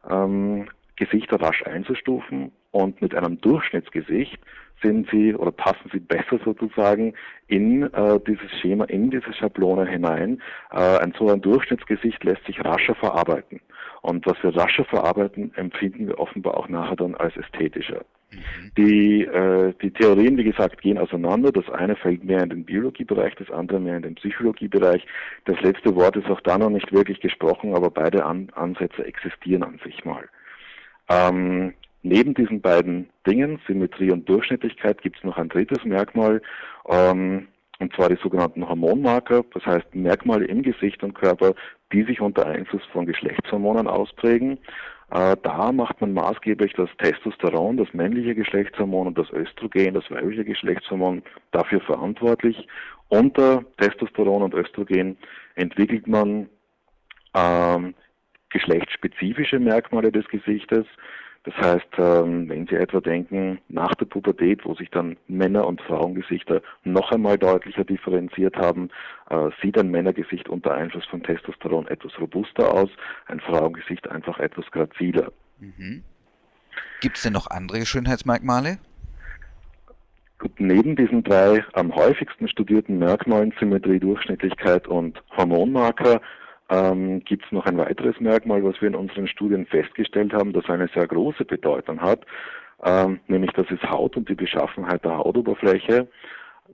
ähm, 0.07 0.67
Gesichter 0.97 1.41
rasch 1.41 1.63
einzustufen 1.63 2.51
und 2.69 3.01
mit 3.01 3.15
einem 3.15 3.41
Durchschnittsgesicht 3.41 4.37
sind 4.83 5.09
sie 5.09 5.33
oder 5.33 5.51
passen 5.51 5.89
sie 5.91 5.99
besser 5.99 6.39
sozusagen 6.43 7.13
in 7.47 7.83
äh, 7.93 8.19
dieses 8.27 8.51
Schema, 8.59 8.85
in 8.85 9.09
diese 9.09 9.33
Schablone 9.33 9.87
hinein. 9.87 10.41
Äh, 10.71 10.99
ein 10.99 11.13
so 11.17 11.29
ein 11.29 11.41
Durchschnittsgesicht 11.41 12.23
lässt 12.23 12.45
sich 12.45 12.63
rascher 12.63 12.95
verarbeiten. 12.95 13.59
Und 14.01 14.25
was 14.25 14.35
wir 14.43 14.55
rascher 14.55 14.85
verarbeiten, 14.85 15.53
empfinden 15.55 16.07
wir 16.07 16.19
offenbar 16.19 16.57
auch 16.57 16.67
nachher 16.67 16.97
dann 16.97 17.15
als 17.15 17.35
ästhetischer. 17.37 18.03
Mhm. 18.31 18.71
Die, 18.77 19.23
äh, 19.23 19.73
die 19.81 19.91
Theorien, 19.91 20.37
wie 20.37 20.43
gesagt, 20.43 20.81
gehen 20.81 20.97
auseinander. 20.97 21.51
Das 21.51 21.69
eine 21.69 21.95
fällt 21.95 22.23
mehr 22.23 22.43
in 22.43 22.49
den 22.49 22.65
Biologiebereich, 22.65 23.35
das 23.35 23.49
andere 23.49 23.79
mehr 23.79 23.97
in 23.97 24.03
den 24.03 24.15
Psychologiebereich. 24.15 25.05
Das 25.45 25.59
letzte 25.61 25.95
Wort 25.95 26.15
ist 26.17 26.29
auch 26.29 26.41
da 26.41 26.57
noch 26.57 26.69
nicht 26.69 26.91
wirklich 26.91 27.19
gesprochen, 27.21 27.75
aber 27.75 27.89
beide 27.89 28.25
An 28.25 28.49
Ansätze 28.55 29.05
existieren 29.05 29.63
an 29.63 29.79
sich 29.83 30.03
mal. 30.03 30.27
Ähm, 31.09 31.73
neben 32.03 32.33
diesen 32.33 32.61
beiden 32.61 33.09
Dingen, 33.25 33.59
Symmetrie 33.65 34.11
und 34.11 34.27
Durchschnittlichkeit, 34.29 35.01
gibt 35.01 35.17
es 35.17 35.23
noch 35.23 35.37
ein 35.37 35.49
drittes 35.49 35.83
Merkmal, 35.83 36.41
ähm, 36.87 37.47
und 37.79 37.93
zwar 37.95 38.09
die 38.09 38.19
sogenannten 38.21 38.67
Hormonmarker, 38.67 39.43
das 39.53 39.65
heißt 39.65 39.95
Merkmale 39.95 40.45
im 40.45 40.61
Gesicht 40.61 41.03
und 41.03 41.15
Körper, 41.15 41.55
die 41.91 42.03
sich 42.03 42.21
unter 42.21 42.45
Einfluss 42.45 42.83
von 42.91 43.05
Geschlechtshormonen 43.05 43.87
ausprägen. 43.87 44.59
Äh, 45.11 45.35
da 45.43 45.71
macht 45.71 45.99
man 46.01 46.13
maßgeblich 46.13 46.73
das 46.73 46.89
Testosteron, 46.97 47.77
das 47.77 47.93
männliche 47.93 48.35
Geschlechtshormon 48.35 49.07
und 49.07 49.17
das 49.17 49.29
Östrogen, 49.31 49.93
das 49.93 50.09
weibliche 50.09 50.45
Geschlechtshormon, 50.45 51.23
dafür 51.51 51.81
verantwortlich. 51.81 52.67
Unter 53.09 53.63
Testosteron 53.77 54.43
und 54.43 54.53
Östrogen 54.53 55.17
entwickelt 55.55 56.07
man 56.07 56.49
ähm, 57.35 57.93
geschlechtsspezifische 58.49 59.59
Merkmale 59.59 60.11
des 60.11 60.27
Gesichtes. 60.29 60.85
Das 61.43 61.55
heißt, 61.57 61.87
ähm, 61.97 62.47
wenn 62.47 62.67
Sie 62.67 62.75
etwa 62.75 63.01
denken, 63.01 63.59
nach 63.67 63.93
der 63.95 64.05
Pubertät, 64.05 64.63
wo 64.63 64.75
sich 64.75 64.89
dann 64.91 65.17
Männer- 65.27 65.67
und 65.67 65.81
Frauengesichter 65.81 66.61
noch 66.85 67.11
einmal 67.11 67.37
deutlicher 67.37 67.83
differenziert 67.83 68.55
haben, 68.55 68.89
äh, 69.29 69.49
sieht 69.61 69.77
ein 69.77 69.91
Männergesicht 69.91 70.47
unter 70.47 70.73
Einfluss 70.73 71.05
von 71.05 71.21
Testosteron 71.21 71.87
etwas 71.87 72.17
robuster 72.17 72.73
aus, 72.73 72.89
ein 73.27 73.41
Frauengesicht 73.41 74.09
einfach 74.09 74.39
etwas 74.39 74.65
graziler. 74.71 75.33
Mhm. 75.59 76.03
Gibt 77.01 77.17
es 77.17 77.23
denn 77.23 77.33
noch 77.33 77.47
andere 77.47 77.85
Schönheitsmerkmale? 77.85 78.77
Gut, 80.39 80.59
neben 80.59 80.95
diesen 80.95 81.23
drei 81.23 81.63
am 81.73 81.93
häufigsten 81.93 82.47
studierten 82.47 82.99
Merkmalen 82.99 83.53
Symmetrie, 83.59 83.99
Durchschnittlichkeit 83.99 84.87
und 84.87 85.21
Hormonmarker 85.35 86.21
ähm, 86.69 87.23
gibt 87.23 87.45
es 87.45 87.51
noch 87.51 87.65
ein 87.65 87.77
weiteres 87.77 88.19
Merkmal, 88.19 88.63
was 88.63 88.79
wir 88.81 88.87
in 88.87 88.95
unseren 88.95 89.27
Studien 89.27 89.65
festgestellt 89.65 90.33
haben, 90.33 90.53
das 90.53 90.69
eine 90.69 90.87
sehr 90.93 91.07
große 91.07 91.45
Bedeutung 91.45 92.01
hat, 92.01 92.21
ähm, 92.83 93.19
nämlich 93.27 93.51
das 93.51 93.69
ist 93.69 93.83
Haut 93.83 94.17
und 94.17 94.29
die 94.29 94.35
Beschaffenheit 94.35 95.03
der 95.03 95.17
Hautoberfläche. 95.17 96.07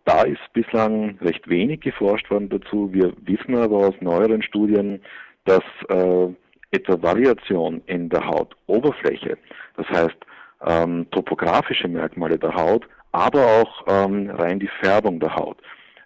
Da 0.05 0.24
ist 0.24 0.41
bislang 0.53 1.17
recht 1.22 1.48
wenig 1.50 1.81
geforscht 1.81 2.29
worden 2.29 2.50
dazu. 2.50 2.89
Wir 2.93 3.13
wissen 3.22 3.55
aber 3.55 3.77
aus 3.77 3.96
neueren 4.00 4.41
Studien, 4.41 5.01
dass 5.46 5.63
äh, 5.89 6.27
etwa 6.72 7.01
Variation 7.01 7.81
in 7.88 8.10
der 8.10 8.25
Hautoberfläche, 8.25 9.38
das 9.75 9.89
heißt 9.89 10.17
ähm, 10.65 11.08
topografische 11.12 11.88
Merkmale 11.88 12.38
der 12.38 12.53
Haut, 12.53 12.88
aber 13.12 13.46
auch 13.46 13.84
ähm, 13.88 14.29
rein 14.29 14.60
die 14.60 14.69
Färbung 14.81 15.19
der 15.19 15.36
Haut, 15.36 15.58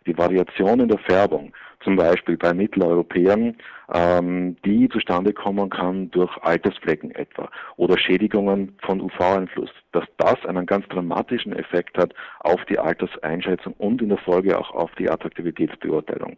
die 0.05 0.17
Variation 0.17 0.79
in 0.79 0.88
der 0.88 1.00
Färbung, 1.00 1.53
zum 1.83 1.95
Beispiel 1.95 2.38
bei 2.38 2.53
Mitteleuropäern, 2.53 3.55
ähm, 3.93 4.55
die 4.65 4.89
zustande 4.89 5.33
kommen 5.33 5.69
kann 5.69 6.10
durch 6.12 6.36
Altersflecken 6.41 7.12
etwa 7.12 7.50
oder 7.75 7.98
Schädigungen 7.98 8.75
von 8.81 9.01
UV-Einfluss, 9.01 9.69
dass 9.91 10.05
das 10.17 10.45
einen 10.45 10.65
ganz 10.65 10.88
dramatischen 10.88 11.53
Effekt 11.53 11.98
hat 11.98 12.13
auf 12.39 12.63
die 12.65 12.79
Alterseinschätzung 12.79 13.74
und 13.74 14.01
in 14.01 14.10
der 14.10 14.17
Folge 14.19 14.57
auch 14.57 14.72
auf 14.72 14.91
die 14.95 15.10
Attraktivitätsbeurteilung. 15.10 16.38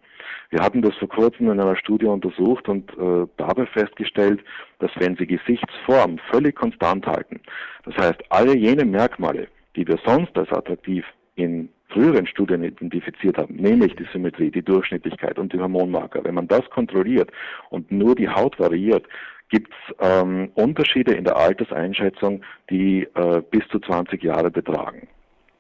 Wir 0.50 0.62
hatten 0.62 0.82
das 0.82 0.96
vor 0.96 1.10
kurzem 1.10 1.52
in 1.52 1.60
einer 1.60 1.76
Studie 1.76 2.06
untersucht 2.08 2.68
und 2.68 2.92
äh, 2.98 3.28
dabei 3.38 3.66
festgestellt, 3.68 4.44
dass 4.80 4.92
wenn 4.98 5.16
Sie 5.16 5.28
Gesichtsform 5.28 6.20
völlig 6.32 6.56
konstant 6.56 7.06
halten, 7.06 7.40
das 7.86 7.96
heißt 7.98 8.24
alle 8.30 8.56
jene 8.56 8.86
Merkmale, 8.86 9.48
die 9.76 9.88
wir 9.88 10.00
sonst 10.06 10.36
als 10.38 10.52
attraktiv 10.52 11.06
in 11.36 11.70
früheren 11.90 12.28
Studien 12.28 12.64
identifiziert 12.64 13.38
haben, 13.38 13.56
nämlich 13.56 13.96
die 13.96 14.08
Symmetrie, 14.12 14.52
die 14.52 14.64
Durchschnittlichkeit 14.64 15.40
und 15.40 15.54
die 15.54 15.60
Hormonmarker, 15.60 16.24
wenn 16.24 16.36
man 16.36 16.48
das 16.48 16.70
kontrolliert 16.70 17.32
und 17.70 17.92
nur 17.92 18.16
die 18.16 18.30
Haut 18.30 18.60
variiert, 18.60 19.06
gibt 19.50 19.72
es 19.72 19.78
ähm, 20.00 20.50
Unterschiede 20.56 21.14
in 21.14 21.24
der 21.24 21.38
Alterseinschätzung, 21.38 22.44
die 22.70 23.08
äh, 23.14 23.42
bis 23.52 23.62
zu 23.70 23.80
20 23.80 24.24
Jahre 24.24 24.50
betragen. 24.50 25.08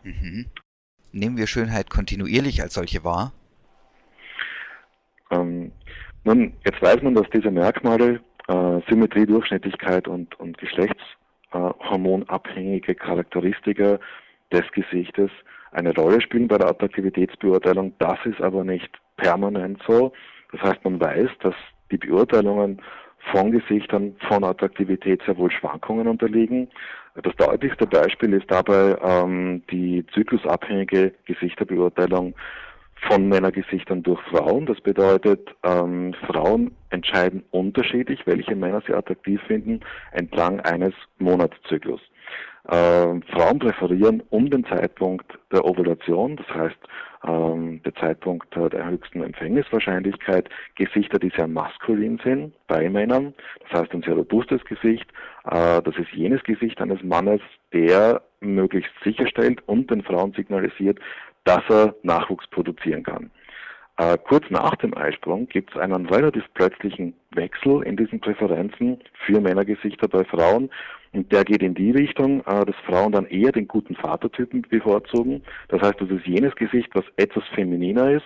Mhm. 0.03 0.47
Nehmen 1.11 1.37
wir 1.37 1.45
Schönheit 1.47 1.89
kontinuierlich 1.89 2.61
als 2.61 2.73
solche 2.73 3.03
wahr? 3.03 3.31
Ähm, 5.31 5.71
nun, 6.23 6.53
jetzt 6.65 6.81
weiß 6.81 7.01
man, 7.03 7.15
dass 7.15 7.29
diese 7.33 7.51
Merkmale, 7.51 8.21
äh, 8.47 8.79
Symmetrie, 8.89 9.25
Durchschnittlichkeit 9.25 10.07
und, 10.07 10.39
und 10.39 10.57
geschlechtshormonabhängige 10.57 12.93
äh, 12.93 12.95
Charakteristika 12.95 13.99
des 14.51 14.63
Gesichtes 14.71 15.29
eine 15.71 15.93
Rolle 15.93 16.21
spielen 16.21 16.47
bei 16.47 16.57
der 16.57 16.69
Attraktivitätsbeurteilung. 16.69 17.93
Das 17.99 18.17
ist 18.25 18.41
aber 18.41 18.63
nicht 18.63 18.89
permanent 19.17 19.81
so. 19.87 20.13
Das 20.51 20.61
heißt, 20.61 20.83
man 20.83 20.99
weiß, 20.99 21.29
dass 21.41 21.55
die 21.91 21.97
Beurteilungen 21.97 22.81
von 23.31 23.51
Gesichtern 23.51 24.15
von 24.27 24.43
Attraktivität 24.43 25.21
sehr 25.25 25.37
wohl 25.37 25.51
Schwankungen 25.51 26.07
unterliegen. 26.07 26.69
Das 27.21 27.35
deutlichste 27.37 27.87
Beispiel 27.87 28.33
ist 28.33 28.49
dabei 28.51 28.97
ähm, 29.01 29.63
die 29.71 30.05
zyklusabhängige 30.13 31.13
Gesichterbeurteilung 31.25 32.35
von 33.07 33.27
Männergesichtern 33.27 34.03
durch 34.03 34.21
Frauen. 34.23 34.65
Das 34.65 34.79
bedeutet, 34.81 35.55
ähm, 35.63 36.13
Frauen 36.27 36.71
entscheiden 36.89 37.43
unterschiedlich, 37.51 38.25
welche 38.25 38.55
Männer 38.55 38.81
sie 38.85 38.93
attraktiv 38.93 39.41
finden, 39.47 39.81
entlang 40.11 40.59
eines 40.61 40.93
Monatszyklus. 41.19 42.01
Äh, 42.67 43.21
Frauen 43.31 43.59
präferieren 43.59 44.23
um 44.29 44.49
den 44.49 44.65
Zeitpunkt 44.65 45.37
der 45.51 45.65
Ovulation, 45.65 46.35
das 46.37 46.47
heißt 46.49 46.77
ähm, 47.27 47.81
der 47.83 47.93
Zeitpunkt 47.95 48.55
der 48.55 48.87
höchsten 48.87 49.21
Empfängniswahrscheinlichkeit, 49.21 50.49
Gesichter, 50.73 51.19
die 51.19 51.31
sehr 51.35 51.47
maskulin 51.47 52.19
sind 52.23 52.53
bei 52.67 52.89
Männern, 52.89 53.35
das 53.69 53.81
heißt 53.81 53.93
ein 53.93 54.01
sehr 54.01 54.15
robustes 54.15 54.65
Gesicht. 54.65 55.05
Äh, 55.45 55.81
das 55.83 55.95
ist 55.97 56.11
jenes 56.13 56.43
Gesicht 56.43 56.81
eines 56.81 57.03
Mannes, 57.03 57.41
der 57.71 58.23
möglichst 58.39 58.91
sicherstellt 59.03 59.61
und 59.67 59.91
den 59.91 60.01
Frauen 60.01 60.33
signalisiert, 60.33 60.99
dass 61.43 61.61
er 61.69 61.93
Nachwuchs 62.01 62.47
produzieren 62.47 63.03
kann. 63.03 63.29
Äh, 63.97 64.17
kurz 64.27 64.43
nach 64.49 64.75
dem 64.75 64.95
Eisprung 64.97 65.47
gibt 65.47 65.71
es 65.73 65.79
einen 65.79 66.05
relativ 66.07 66.43
plötzlichen 66.53 67.13
Wechsel 67.31 67.81
in 67.83 67.95
diesen 67.95 68.19
Präferenzen 68.19 68.99
für 69.25 69.39
Männergesichter 69.39 70.07
bei 70.07 70.25
Frauen. 70.25 70.69
Und 71.15 71.31
der 71.31 71.45
geht 71.45 71.63
in 71.63 71.73
die 71.73 71.91
Richtung, 71.91 72.41
äh, 72.41 72.65
dass 72.65 72.75
Frauen 72.85 73.13
dann 73.13 73.25
eher 73.27 73.53
den 73.53 73.69
guten 73.69 73.95
Vatertypen 73.95 74.63
bevorzugen. 74.63 75.43
Das 75.69 75.81
heißt, 75.81 76.01
das 76.01 76.09
ist 76.09 76.27
jenes 76.27 76.53
Gesicht, 76.55 76.89
was 76.93 77.05
etwas 77.15 77.45
femininer 77.55 78.11
ist. 78.11 78.25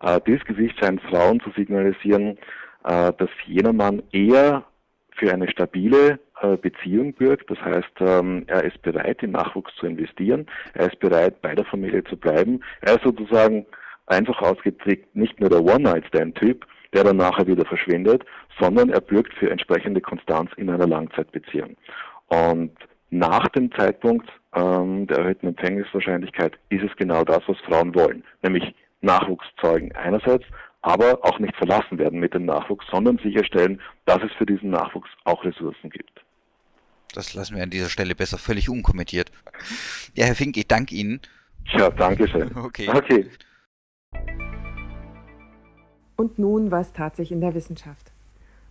Äh, 0.00 0.20
dieses 0.26 0.44
Gesicht 0.44 0.78
scheint 0.78 1.00
Frauen 1.00 1.40
zu 1.40 1.50
signalisieren, 1.56 2.36
äh, 2.84 3.12
dass 3.16 3.30
jener 3.46 3.72
Mann 3.72 4.02
eher 4.12 4.64
für 5.12 5.32
eine 5.32 5.48
stabile 5.50 6.20
Beziehung 6.60 7.14
bürgt. 7.14 7.50
Das 7.50 7.58
heißt, 7.62 7.92
ähm, 8.00 8.44
er 8.48 8.62
ist 8.64 8.82
bereit, 8.82 9.22
in 9.22 9.30
Nachwuchs 9.30 9.74
zu 9.76 9.86
investieren. 9.86 10.44
Er 10.74 10.88
ist 10.88 11.00
bereit, 11.00 11.40
bei 11.40 11.54
der 11.54 11.64
Familie 11.64 12.04
zu 12.04 12.18
bleiben. 12.18 12.60
Er 12.82 12.96
ist 12.96 13.04
sozusagen 13.04 13.64
einfach 14.08 14.42
ausgeprägt 14.42 15.16
nicht 15.16 15.40
nur 15.40 15.48
der 15.48 15.62
One-Night-Stand-Typ, 15.62 16.66
der 16.92 17.04
dann 17.04 17.16
nachher 17.16 17.46
wieder 17.46 17.64
verschwindet, 17.64 18.26
sondern 18.60 18.90
er 18.90 19.00
bürgt 19.00 19.32
für 19.32 19.50
entsprechende 19.50 20.02
Konstanz 20.02 20.50
in 20.58 20.68
einer 20.68 20.86
Langzeitbeziehung. 20.86 21.78
Und 22.28 22.72
nach 23.10 23.48
dem 23.48 23.70
Zeitpunkt 23.72 24.28
ähm, 24.54 25.06
der 25.06 25.18
erhöhten 25.18 25.48
Empfängniswahrscheinlichkeit 25.48 26.58
ist 26.70 26.82
es 26.82 26.96
genau 26.96 27.24
das, 27.24 27.42
was 27.46 27.58
Frauen 27.60 27.94
wollen, 27.94 28.24
nämlich 28.42 28.74
Nachwuchs 29.00 29.46
zeugen 29.60 29.92
einerseits, 29.92 30.44
aber 30.82 31.24
auch 31.24 31.38
nicht 31.38 31.54
verlassen 31.56 31.98
werden 31.98 32.20
mit 32.20 32.34
dem 32.34 32.44
Nachwuchs, 32.44 32.86
sondern 32.90 33.18
sicherstellen, 33.18 33.80
dass 34.04 34.22
es 34.22 34.32
für 34.38 34.46
diesen 34.46 34.70
Nachwuchs 34.70 35.10
auch 35.24 35.44
Ressourcen 35.44 35.90
gibt. 35.90 36.24
Das 37.14 37.34
lassen 37.34 37.56
wir 37.56 37.62
an 37.62 37.70
dieser 37.70 37.88
Stelle 37.88 38.14
besser 38.14 38.38
völlig 38.38 38.68
unkommentiert. 38.68 39.30
Ja, 40.14 40.26
Herr 40.26 40.34
Fink, 40.34 40.56
ich 40.56 40.66
danke 40.66 40.94
Ihnen. 40.94 41.20
Ja, 41.72 41.90
danke 41.90 42.28
schön. 42.28 42.50
Okay. 42.56 42.88
okay. 42.88 43.30
Und 46.16 46.38
nun, 46.38 46.70
was 46.70 46.92
tat 46.92 47.16
sich 47.16 47.30
in 47.30 47.40
der 47.40 47.54
Wissenschaft? 47.54 48.12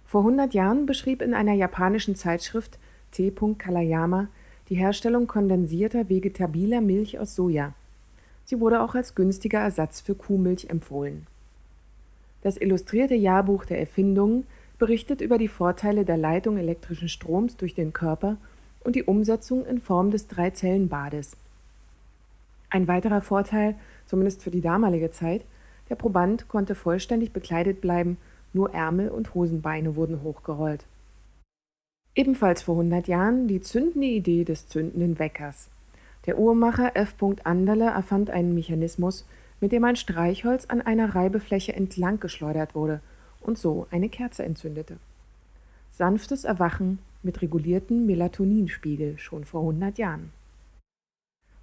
Vor 0.06 0.22
100 0.22 0.54
Jahren 0.54 0.86
beschrieb 0.86 1.22
in 1.22 1.34
einer 1.34 1.54
japanischen 1.54 2.16
Zeitschrift 2.16 2.80
T. 3.16 3.32
Kalayama 3.32 4.28
die 4.70 4.76
Herstellung 4.76 5.28
kondensierter 5.28 6.10
vegetabiler 6.10 6.82
Milch 6.82 7.20
aus 7.20 7.36
Soja. 7.36 7.74
Sie 8.44 8.60
wurde 8.60 8.82
auch 8.82 8.96
als 8.96 9.16
günstiger 9.16 9.60
Ersatz 9.60 10.02
für 10.02 10.16
Kuhmilch 10.16 10.70
empfohlen. 10.70 11.28
Das 12.42 12.58
illustrierte 12.58 13.16
Jahrbuch 13.16 13.66
der 13.66 13.80
Erfindungen 13.80 14.46
berichtet 14.78 15.22
über 15.22 15.38
die 15.38 15.48
Vorteile 15.48 16.04
der 16.04 16.18
Leitung 16.18 16.58
elektrischen 16.58 17.08
Stroms 17.08 17.58
durch 17.58 17.74
den 17.74 17.94
Körper 17.94 18.38
und 18.84 18.96
die 18.96 19.04
Umsetzung 19.04 19.66
in 19.66 19.80
Form 19.80 20.12
des 20.12 20.28
Dreizellenbades. 20.28 21.38
Ein 22.70 22.88
weiterer 22.88 23.22
Vorteil, 23.22 23.76
zumindest 24.08 24.44
für 24.44 24.52
die 24.52 24.62
damalige 24.62 25.12
Zeit, 25.12 25.46
der 25.90 25.96
Proband 25.96 26.50
konnte 26.50 26.76
vollständig 26.76 27.32
bekleidet 27.32 27.82
bleiben, 27.82 28.18
nur 28.54 28.74
Ärmel 28.74 29.10
und 29.10 29.34
Hosenbeine 29.34 29.96
wurden 29.96 30.22
hochgerollt. 30.24 30.86
Ebenfalls 32.18 32.62
vor 32.62 32.76
100 32.76 33.10
Jahren 33.10 33.50
die 33.50 33.60
zündende 33.60 34.08
Idee 34.08 34.46
des 34.46 34.70
zündenden 34.70 35.20
Weckers. 35.20 35.70
Der 36.26 36.40
Uhrmacher 36.40 36.96
F. 36.96 37.16
Anderle 37.44 37.88
erfand 37.88 38.30
einen 38.30 38.56
Mechanismus, 38.56 39.28
mit 39.60 39.74
dem 39.74 39.84
ein 39.84 39.98
Streichholz 39.98 40.66
an 40.68 40.82
einer 40.82 41.14
Reibefläche 41.14 41.74
entlang 41.74 42.22
geschleudert 42.22 42.74
wurde 42.74 43.02
und 43.42 43.58
so 43.58 43.88
eine 43.92 44.08
Kerze 44.08 44.44
entzündete. 44.44 44.98
Sanftes 45.92 46.46
Erwachen 46.46 47.00
mit 47.22 47.42
reguliertem 47.42 48.06
Melatoninspiegel 48.06 49.20
schon 49.20 49.44
vor 49.44 49.62
100 49.62 49.98
Jahren. 49.98 50.32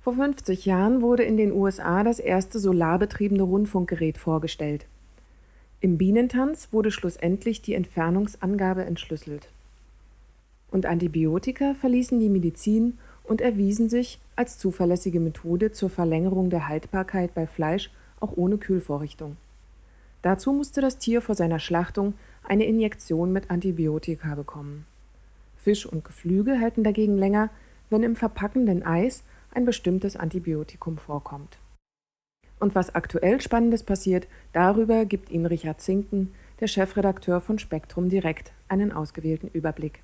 Vor 0.02 0.14
50 0.14 0.66
Jahren 0.66 1.00
wurde 1.00 1.22
in 1.22 1.38
den 1.38 1.52
USA 1.52 2.04
das 2.04 2.18
erste 2.18 2.58
solarbetriebene 2.58 3.42
Rundfunkgerät 3.42 4.18
vorgestellt. 4.18 4.84
Im 5.80 5.96
Bienentanz 5.96 6.68
wurde 6.72 6.90
schlussendlich 6.90 7.62
die 7.62 7.74
Entfernungsangabe 7.74 8.84
entschlüsselt. 8.84 9.48
Und 10.72 10.86
Antibiotika 10.86 11.74
verließen 11.74 12.18
die 12.18 12.30
Medizin 12.30 12.98
und 13.24 13.42
erwiesen 13.42 13.90
sich 13.90 14.18
als 14.36 14.56
zuverlässige 14.56 15.20
Methode 15.20 15.70
zur 15.70 15.90
Verlängerung 15.90 16.48
der 16.48 16.66
Haltbarkeit 16.66 17.34
bei 17.34 17.46
Fleisch 17.46 17.90
auch 18.20 18.32
ohne 18.36 18.56
Kühlvorrichtung. 18.56 19.36
Dazu 20.22 20.52
musste 20.52 20.80
das 20.80 20.98
Tier 20.98 21.20
vor 21.20 21.34
seiner 21.34 21.58
Schlachtung 21.58 22.14
eine 22.42 22.64
Injektion 22.64 23.32
mit 23.32 23.50
Antibiotika 23.50 24.34
bekommen. 24.34 24.86
Fisch 25.58 25.84
und 25.84 26.04
Geflügel 26.04 26.58
halten 26.58 26.82
dagegen 26.82 27.18
länger, 27.18 27.50
wenn 27.90 28.02
im 28.02 28.16
verpackenden 28.16 28.82
Eis 28.82 29.24
ein 29.52 29.66
bestimmtes 29.66 30.16
Antibiotikum 30.16 30.96
vorkommt. 30.96 31.58
Und 32.58 32.74
was 32.74 32.94
aktuell 32.94 33.40
Spannendes 33.40 33.82
passiert, 33.82 34.26
darüber 34.52 35.04
gibt 35.04 35.30
Ihnen 35.30 35.46
Richard 35.46 35.82
Zinken, 35.82 36.32
der 36.60 36.68
Chefredakteur 36.68 37.40
von 37.40 37.58
Spektrum 37.58 38.08
Direkt, 38.08 38.52
einen 38.68 38.92
ausgewählten 38.92 39.48
Überblick. 39.52 40.00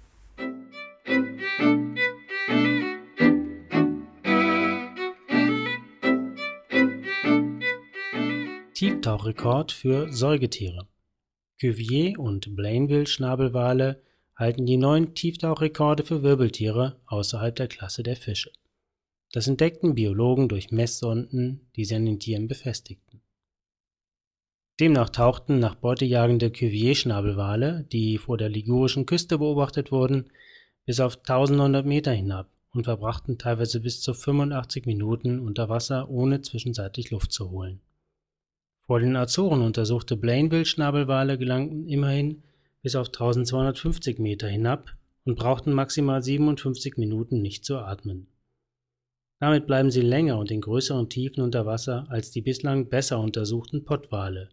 Tiefstauchrekord 8.79 9.73
für 9.73 10.13
Säugetiere. 10.13 10.87
Cuvier 11.61 12.17
und 12.17 12.55
Blainville-Schnabelwale 12.55 14.01
halten 14.37 14.67
die 14.67 14.77
neuen 14.77 15.17
Tieftauchrekorde 15.17 16.05
für 16.05 16.23
Wirbeltiere 16.23 17.01
außerhalb 17.07 17.57
der 17.57 17.67
Klasse 17.67 18.05
der 18.05 18.15
Fische. 18.15 18.53
Das 19.33 19.49
entdeckten 19.49 19.97
Biologen 19.97 20.49
durch 20.49 20.71
Messsonden, 20.71 21.69
die 21.75 21.85
sie 21.85 21.97
an 21.97 22.07
den 22.07 22.21
Tieren 22.21 22.47
befestigten. 22.47 23.21
Demnach 24.79 25.11
tauchten 25.11 25.59
nach 25.59 25.75
Beute 25.75 26.05
jagende 26.05 26.49
Cuvier-Schnabelwale, 26.49 27.85
die 27.91 28.17
vor 28.17 28.39
der 28.39 28.49
ligurischen 28.49 29.07
Küste 29.07 29.39
beobachtet 29.39 29.91
wurden, 29.91 30.31
bis 30.87 31.01
auf 31.01 31.17
1900 31.17 31.85
Meter 31.85 32.13
hinab 32.13 32.49
und 32.73 32.85
verbrachten 32.85 33.39
teilweise 33.39 33.81
bis 33.81 34.01
zu 34.03 34.15
85 34.15 34.87
Minuten 34.87 35.41
unter 35.41 35.69
Wasser, 35.69 36.09
ohne 36.09 36.43
zwischenzeitlich 36.43 37.11
Luft 37.11 37.33
zu 37.33 37.51
holen. 37.51 37.81
Vor 38.89 39.01
den 39.01 39.17
Azoren 39.17 39.61
untersuchte 39.61 40.17
Blainville-Schnabelwale 40.17 41.37
gelangten 41.37 41.87
immerhin 41.89 42.43
bis 42.81 42.97
auf 42.97 43.09
1250 43.09 44.19
Meter 44.19 44.49
hinab 44.49 44.91
und 45.25 45.39
brauchten 45.39 45.75
maximal 45.75 46.23
57 46.23 46.97
Minuten 46.97 47.43
nicht 47.43 47.67
zu 47.67 47.77
atmen. 47.77 48.29
Damit 49.41 49.67
bleiben 49.67 49.91
sie 49.91 50.01
länger 50.01 50.39
und 50.39 50.51
in 50.51 50.63
größeren 50.63 51.11
Tiefen 51.11 51.43
unter 51.43 51.67
Wasser 51.67 52.07
als 52.09 52.31
die 52.31 52.41
bislang 52.41 52.89
besser 52.89 53.21
untersuchten 53.21 53.85
Pottwale, 53.85 54.49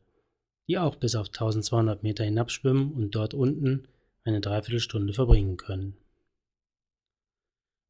die 0.67 0.79
auch 0.79 0.97
bis 0.97 1.15
auf 1.15 1.27
1200 1.27 2.03
Meter 2.03 2.25
hinabschwimmen 2.25 2.91
und 2.91 3.15
dort 3.15 3.33
unten 3.33 3.87
eine 4.25 4.41
Dreiviertelstunde 4.41 5.13
verbringen 5.13 5.55
können. 5.55 5.95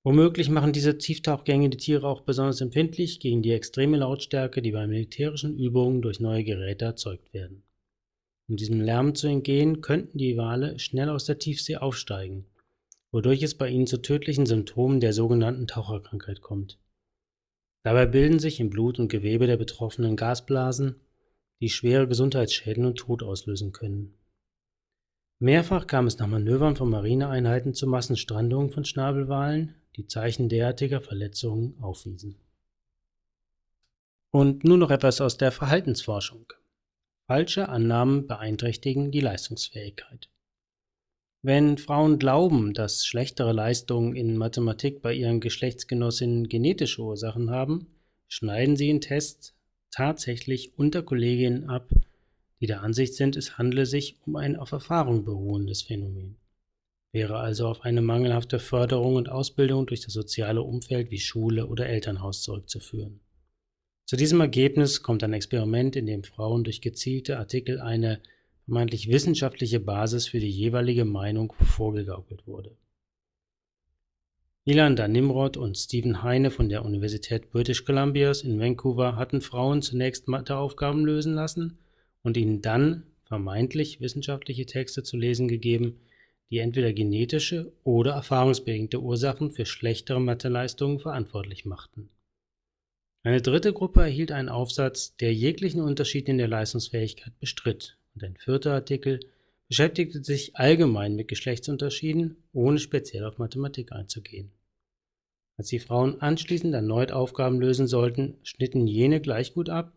Womöglich 0.05 0.49
machen 0.49 0.71
diese 0.71 0.99
Tieftauchgänge 0.99 1.71
die 1.71 1.77
Tiere 1.77 2.07
auch 2.07 2.21
besonders 2.21 2.61
empfindlich 2.61 3.19
gegen 3.19 3.41
die 3.41 3.53
extreme 3.53 3.97
Lautstärke, 3.97 4.61
die 4.61 4.71
bei 4.71 4.85
militärischen 4.85 5.57
Übungen 5.57 6.03
durch 6.03 6.19
neue 6.19 6.43
Geräte 6.43 6.85
erzeugt 6.85 7.33
werden. 7.33 7.63
Um 8.47 8.55
diesem 8.55 8.81
Lärm 8.81 9.15
zu 9.15 9.25
entgehen, 9.25 9.81
könnten 9.81 10.19
die 10.19 10.37
Wale 10.37 10.77
schnell 10.77 11.09
aus 11.09 11.25
der 11.25 11.39
Tiefsee 11.39 11.77
aufsteigen, 11.77 12.45
wodurch 13.11 13.41
es 13.41 13.55
bei 13.57 13.67
ihnen 13.67 13.87
zu 13.87 13.99
tödlichen 13.99 14.45
Symptomen 14.45 14.99
der 14.99 15.11
sogenannten 15.11 15.65
Taucherkrankheit 15.65 16.41
kommt. 16.41 16.77
Dabei 17.83 18.05
bilden 18.05 18.37
sich 18.37 18.59
im 18.59 18.69
Blut 18.69 18.99
und 18.99 19.07
Gewebe 19.07 19.47
der 19.47 19.57
Betroffenen 19.57 20.15
Gasblasen, 20.15 20.97
die 21.61 21.69
schwere 21.69 22.07
Gesundheitsschäden 22.07 22.85
und 22.85 22.97
Tod 22.97 23.23
auslösen 23.23 23.71
können. 23.71 24.13
Mehrfach 25.39 25.87
kam 25.87 26.05
es 26.05 26.19
nach 26.19 26.27
Manövern 26.27 26.75
von 26.75 26.91
Marineeinheiten 26.91 27.73
zu 27.73 27.87
Massenstrandungen 27.87 28.69
von 28.69 28.85
Schnabelwalen, 28.85 29.73
die 29.95 30.07
Zeichen 30.07 30.49
derartiger 30.49 31.01
Verletzungen 31.01 31.77
aufwiesen. 31.81 32.35
Und 34.31 34.63
nun 34.63 34.79
noch 34.79 34.91
etwas 34.91 35.21
aus 35.21 35.37
der 35.37 35.51
Verhaltensforschung. 35.51 36.51
Falsche 37.27 37.69
Annahmen 37.69 38.27
beeinträchtigen 38.27 39.11
die 39.11 39.21
Leistungsfähigkeit. 39.21 40.29
Wenn 41.41 41.77
Frauen 41.77 42.19
glauben, 42.19 42.73
dass 42.73 43.05
schlechtere 43.05 43.53
Leistungen 43.53 44.15
in 44.15 44.35
Mathematik 44.35 45.01
bei 45.01 45.13
ihren 45.13 45.39
Geschlechtsgenossinnen 45.39 46.49
genetische 46.49 47.01
Ursachen 47.01 47.49
haben, 47.49 47.87
schneiden 48.27 48.75
sie 48.75 48.89
in 48.89 48.99
Tests 48.99 49.55
tatsächlich 49.91 50.77
unter 50.77 51.03
Kolleginnen 51.03 51.69
ab, 51.69 51.89
die 52.59 52.67
der 52.67 52.81
Ansicht 52.81 53.13
sind, 53.13 53.35
es 53.35 53.57
handle 53.57 53.85
sich 53.85 54.17
um 54.25 54.35
ein 54.35 54.55
auf 54.55 54.71
Erfahrung 54.71 55.23
beruhendes 55.23 55.83
Phänomen 55.83 56.37
wäre 57.15 57.37
also 57.37 57.67
auf 57.67 57.81
eine 57.81 58.01
mangelhafte 58.01 58.59
Förderung 58.59 59.15
und 59.15 59.29
Ausbildung 59.29 59.87
durch 59.87 60.01
das 60.01 60.13
soziale 60.13 60.61
Umfeld 60.61 61.09
wie 61.09 61.17
Schule 61.17 61.65
oder 61.65 61.87
Elternhaus 61.87 62.43
zurückzuführen. 62.43 63.21
Zu 64.05 64.17
diesem 64.17 64.41
Ergebnis 64.41 65.01
kommt 65.01 65.23
ein 65.23 65.33
Experiment, 65.33 65.95
in 65.95 66.05
dem 66.05 66.23
Frauen 66.23 66.65
durch 66.65 66.81
gezielte 66.81 67.39
Artikel 67.39 67.79
eine 67.79 68.19
vermeintlich 68.65 69.07
wissenschaftliche 69.07 69.79
Basis 69.79 70.27
für 70.27 70.39
die 70.39 70.51
jeweilige 70.51 71.05
Meinung 71.05 71.53
vorgegaukelt 71.53 72.45
wurde. 72.45 72.75
Ilanda 74.65 75.07
Nimrod 75.07 75.55
und 75.55 75.77
Stephen 75.77 76.21
Heine 76.21 76.51
von 76.51 76.67
der 76.67 76.83
Universität 76.83 77.49
British 77.49 77.85
Columbia 77.85 78.33
in 78.43 78.59
Vancouver 78.59 79.15
hatten 79.15 79.39
Frauen 79.39 79.81
zunächst 79.81 80.27
Matheaufgaben 80.27 81.05
lösen 81.05 81.33
lassen 81.33 81.77
und 82.23 82.35
ihnen 82.35 82.61
dann 82.61 83.03
vermeintlich 83.23 84.01
wissenschaftliche 84.01 84.65
Texte 84.65 85.01
zu 85.03 85.15
lesen 85.15 85.47
gegeben, 85.47 86.01
die 86.51 86.59
entweder 86.59 86.93
genetische 86.93 87.71
oder 87.83 88.13
erfahrungsbedingte 88.13 89.01
Ursachen 89.01 89.51
für 89.51 89.65
schlechtere 89.65 90.21
Matheleistungen 90.21 90.99
verantwortlich 90.99 91.65
machten. 91.65 92.09
Eine 93.23 93.41
dritte 93.41 93.73
Gruppe 93.73 94.01
erhielt 94.01 94.31
einen 94.31 94.49
Aufsatz, 94.49 95.17
der 95.17 95.33
jeglichen 95.33 95.81
Unterschied 95.81 96.29
in 96.29 96.37
der 96.37 96.47
Leistungsfähigkeit 96.47 97.37
bestritt, 97.39 97.97
und 98.13 98.23
ein 98.23 98.37
vierter 98.37 98.73
Artikel 98.73 99.19
beschäftigte 99.67 100.23
sich 100.23 100.55
allgemein 100.55 101.15
mit 101.15 101.27
Geschlechtsunterschieden, 101.27 102.37
ohne 102.53 102.77
speziell 102.77 103.25
auf 103.25 103.39
Mathematik 103.39 103.91
einzugehen. 103.91 104.51
Als 105.57 105.69
die 105.69 105.79
Frauen 105.79 106.21
anschließend 106.21 106.75
erneut 106.75 107.11
Aufgaben 107.11 107.59
lösen 107.59 107.87
sollten, 107.87 108.37
schnitten 108.43 108.85
jene 108.85 109.21
gleich 109.21 109.55
gut 109.55 109.69
ab, 109.69 109.93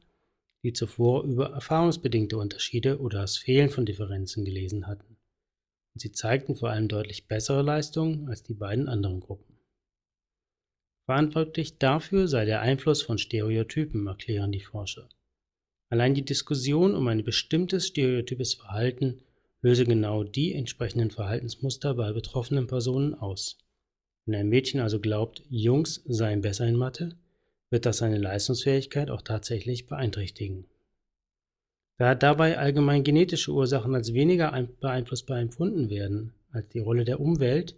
die 0.64 0.72
zuvor 0.72 1.24
über 1.24 1.50
erfahrungsbedingte 1.50 2.38
Unterschiede 2.38 2.98
oder 2.98 3.20
das 3.20 3.37
Fehlen 3.37 3.68
von 3.68 3.84
Differenzen 3.84 4.46
gelesen 4.46 4.87
hatten 4.87 5.17
und 5.98 6.02
sie 6.02 6.12
zeigten 6.12 6.54
vor 6.54 6.70
allem 6.70 6.87
deutlich 6.87 7.26
bessere 7.26 7.62
Leistungen 7.62 8.28
als 8.28 8.44
die 8.44 8.54
beiden 8.54 8.88
anderen 8.88 9.18
Gruppen. 9.18 9.58
Verantwortlich 11.06 11.78
dafür 11.78 12.28
sei 12.28 12.44
der 12.44 12.61
Einfluss 12.61 13.02
von 13.02 13.18
Stereotypen, 13.18 14.06
erklären 14.06 14.52
die 14.52 14.61
Forscher. 14.61 15.08
Allein 15.90 16.14
die 16.14 16.24
Diskussion 16.24 16.94
um 16.94 17.08
ein 17.08 17.24
bestimmtes 17.24 17.88
stereotypes 17.88 18.54
Verhalten 18.54 19.22
löse 19.61 19.87
genau 19.87 20.22
die 20.22 20.54
entsprechenden 20.54 21.11
Verhaltensmuster 21.11 21.94
bei 21.94 22.12
betroffenen 22.12 22.68
Personen 22.68 23.14
aus. 23.14 23.58
Wenn 24.24 24.37
ein 24.37 24.48
Mädchen 24.48 24.78
also 24.78 25.00
glaubt, 25.00 25.42
Jungs 25.50 26.04
seien 26.06 26.42
besser 26.42 26.68
in 26.68 26.76
Mathe, 26.76 27.16
wird 27.70 27.87
das 27.87 27.98
seine 27.98 28.18
Leistungsfähigkeit 28.18 29.11
auch 29.11 29.22
tatsächlich 29.22 29.88
beeinträchtigen. 29.88 30.66
Da 31.98 32.14
dabei 32.14 32.58
allgemein 32.58 33.02
genetische 33.02 33.52
Ursachen 33.52 33.94
als 33.94 34.14
weniger 34.14 34.52
beeinflussbar 34.80 35.40
empfunden 35.40 35.90
werden 35.90 36.32
als 36.52 36.68
die 36.68 36.78
Rolle 36.78 37.04
der 37.04 37.20
Umwelt, 37.20 37.76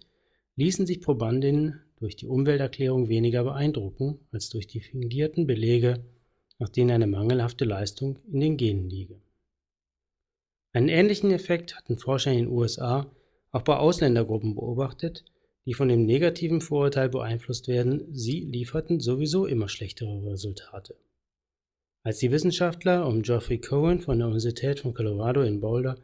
ließen 0.56 0.86
sich 0.86 1.00
Probandinnen 1.00 1.80
durch 1.96 2.16
die 2.16 2.26
Umwelterklärung 2.26 3.08
weniger 3.08 3.44
beeindrucken 3.44 4.20
als 4.30 4.50
durch 4.50 4.66
die 4.66 4.80
fingierten 4.80 5.46
Belege, 5.46 6.04
nach 6.58 6.68
denen 6.68 6.90
eine 6.90 7.06
mangelhafte 7.06 7.64
Leistung 7.64 8.18
in 8.30 8.40
den 8.40 8.56
Genen 8.58 8.90
liege. 8.90 9.16
Einen 10.72 10.90
ähnlichen 10.90 11.30
Effekt 11.30 11.76
hatten 11.76 11.96
Forscher 11.96 12.30
in 12.30 12.38
den 12.38 12.48
USA 12.48 13.10
auch 13.52 13.62
bei 13.62 13.76
Ausländergruppen 13.76 14.54
beobachtet, 14.54 15.24
die 15.64 15.74
von 15.74 15.88
dem 15.88 16.04
negativen 16.04 16.60
Vorurteil 16.60 17.08
beeinflusst 17.08 17.68
werden, 17.68 18.06
sie 18.14 18.40
lieferten 18.40 19.00
sowieso 19.00 19.46
immer 19.46 19.68
schlechtere 19.68 20.24
Resultate. 20.26 20.94
Als 22.02 22.18
die 22.18 22.30
Wissenschaftler 22.30 23.06
um 23.06 23.20
Geoffrey 23.20 23.58
Cohen 23.58 24.00
von 24.00 24.18
der 24.18 24.28
Universität 24.28 24.80
von 24.80 24.94
Colorado 24.94 25.42
in 25.42 25.60
Boulder 25.60 25.96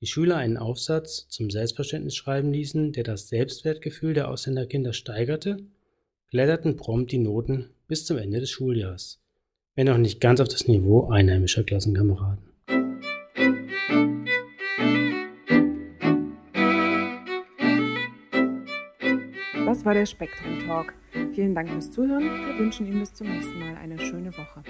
die 0.00 0.06
Schüler 0.06 0.36
einen 0.36 0.58
Aufsatz 0.58 1.26
zum 1.30 1.50
Selbstverständnis 1.50 2.14
schreiben 2.14 2.52
ließen, 2.52 2.92
der 2.92 3.02
das 3.02 3.28
Selbstwertgefühl 3.28 4.12
der 4.12 4.28
Ausländerkinder 4.28 4.92
steigerte, 4.92 5.56
kletterten 6.30 6.76
prompt 6.76 7.12
die 7.12 7.18
Noten 7.18 7.70
bis 7.88 8.04
zum 8.04 8.18
Ende 8.18 8.40
des 8.40 8.50
Schuljahres, 8.50 9.20
wenn 9.74 9.88
auch 9.88 9.96
nicht 9.96 10.20
ganz 10.20 10.40
auf 10.40 10.48
das 10.48 10.68
Niveau 10.68 11.08
einheimischer 11.08 11.64
Klassenkameraden. 11.64 12.47
War 19.88 19.94
der 19.94 20.04
Spektrum 20.04 20.66
Talk. 20.66 20.92
Vielen 21.32 21.54
Dank 21.54 21.70
fürs 21.70 21.90
Zuhören. 21.90 22.24
Wir 22.24 22.58
wünschen 22.58 22.86
Ihnen 22.86 23.00
bis 23.00 23.14
zum 23.14 23.26
nächsten 23.26 23.58
Mal 23.58 23.74
eine 23.76 23.98
schöne 23.98 24.30
Woche. 24.36 24.62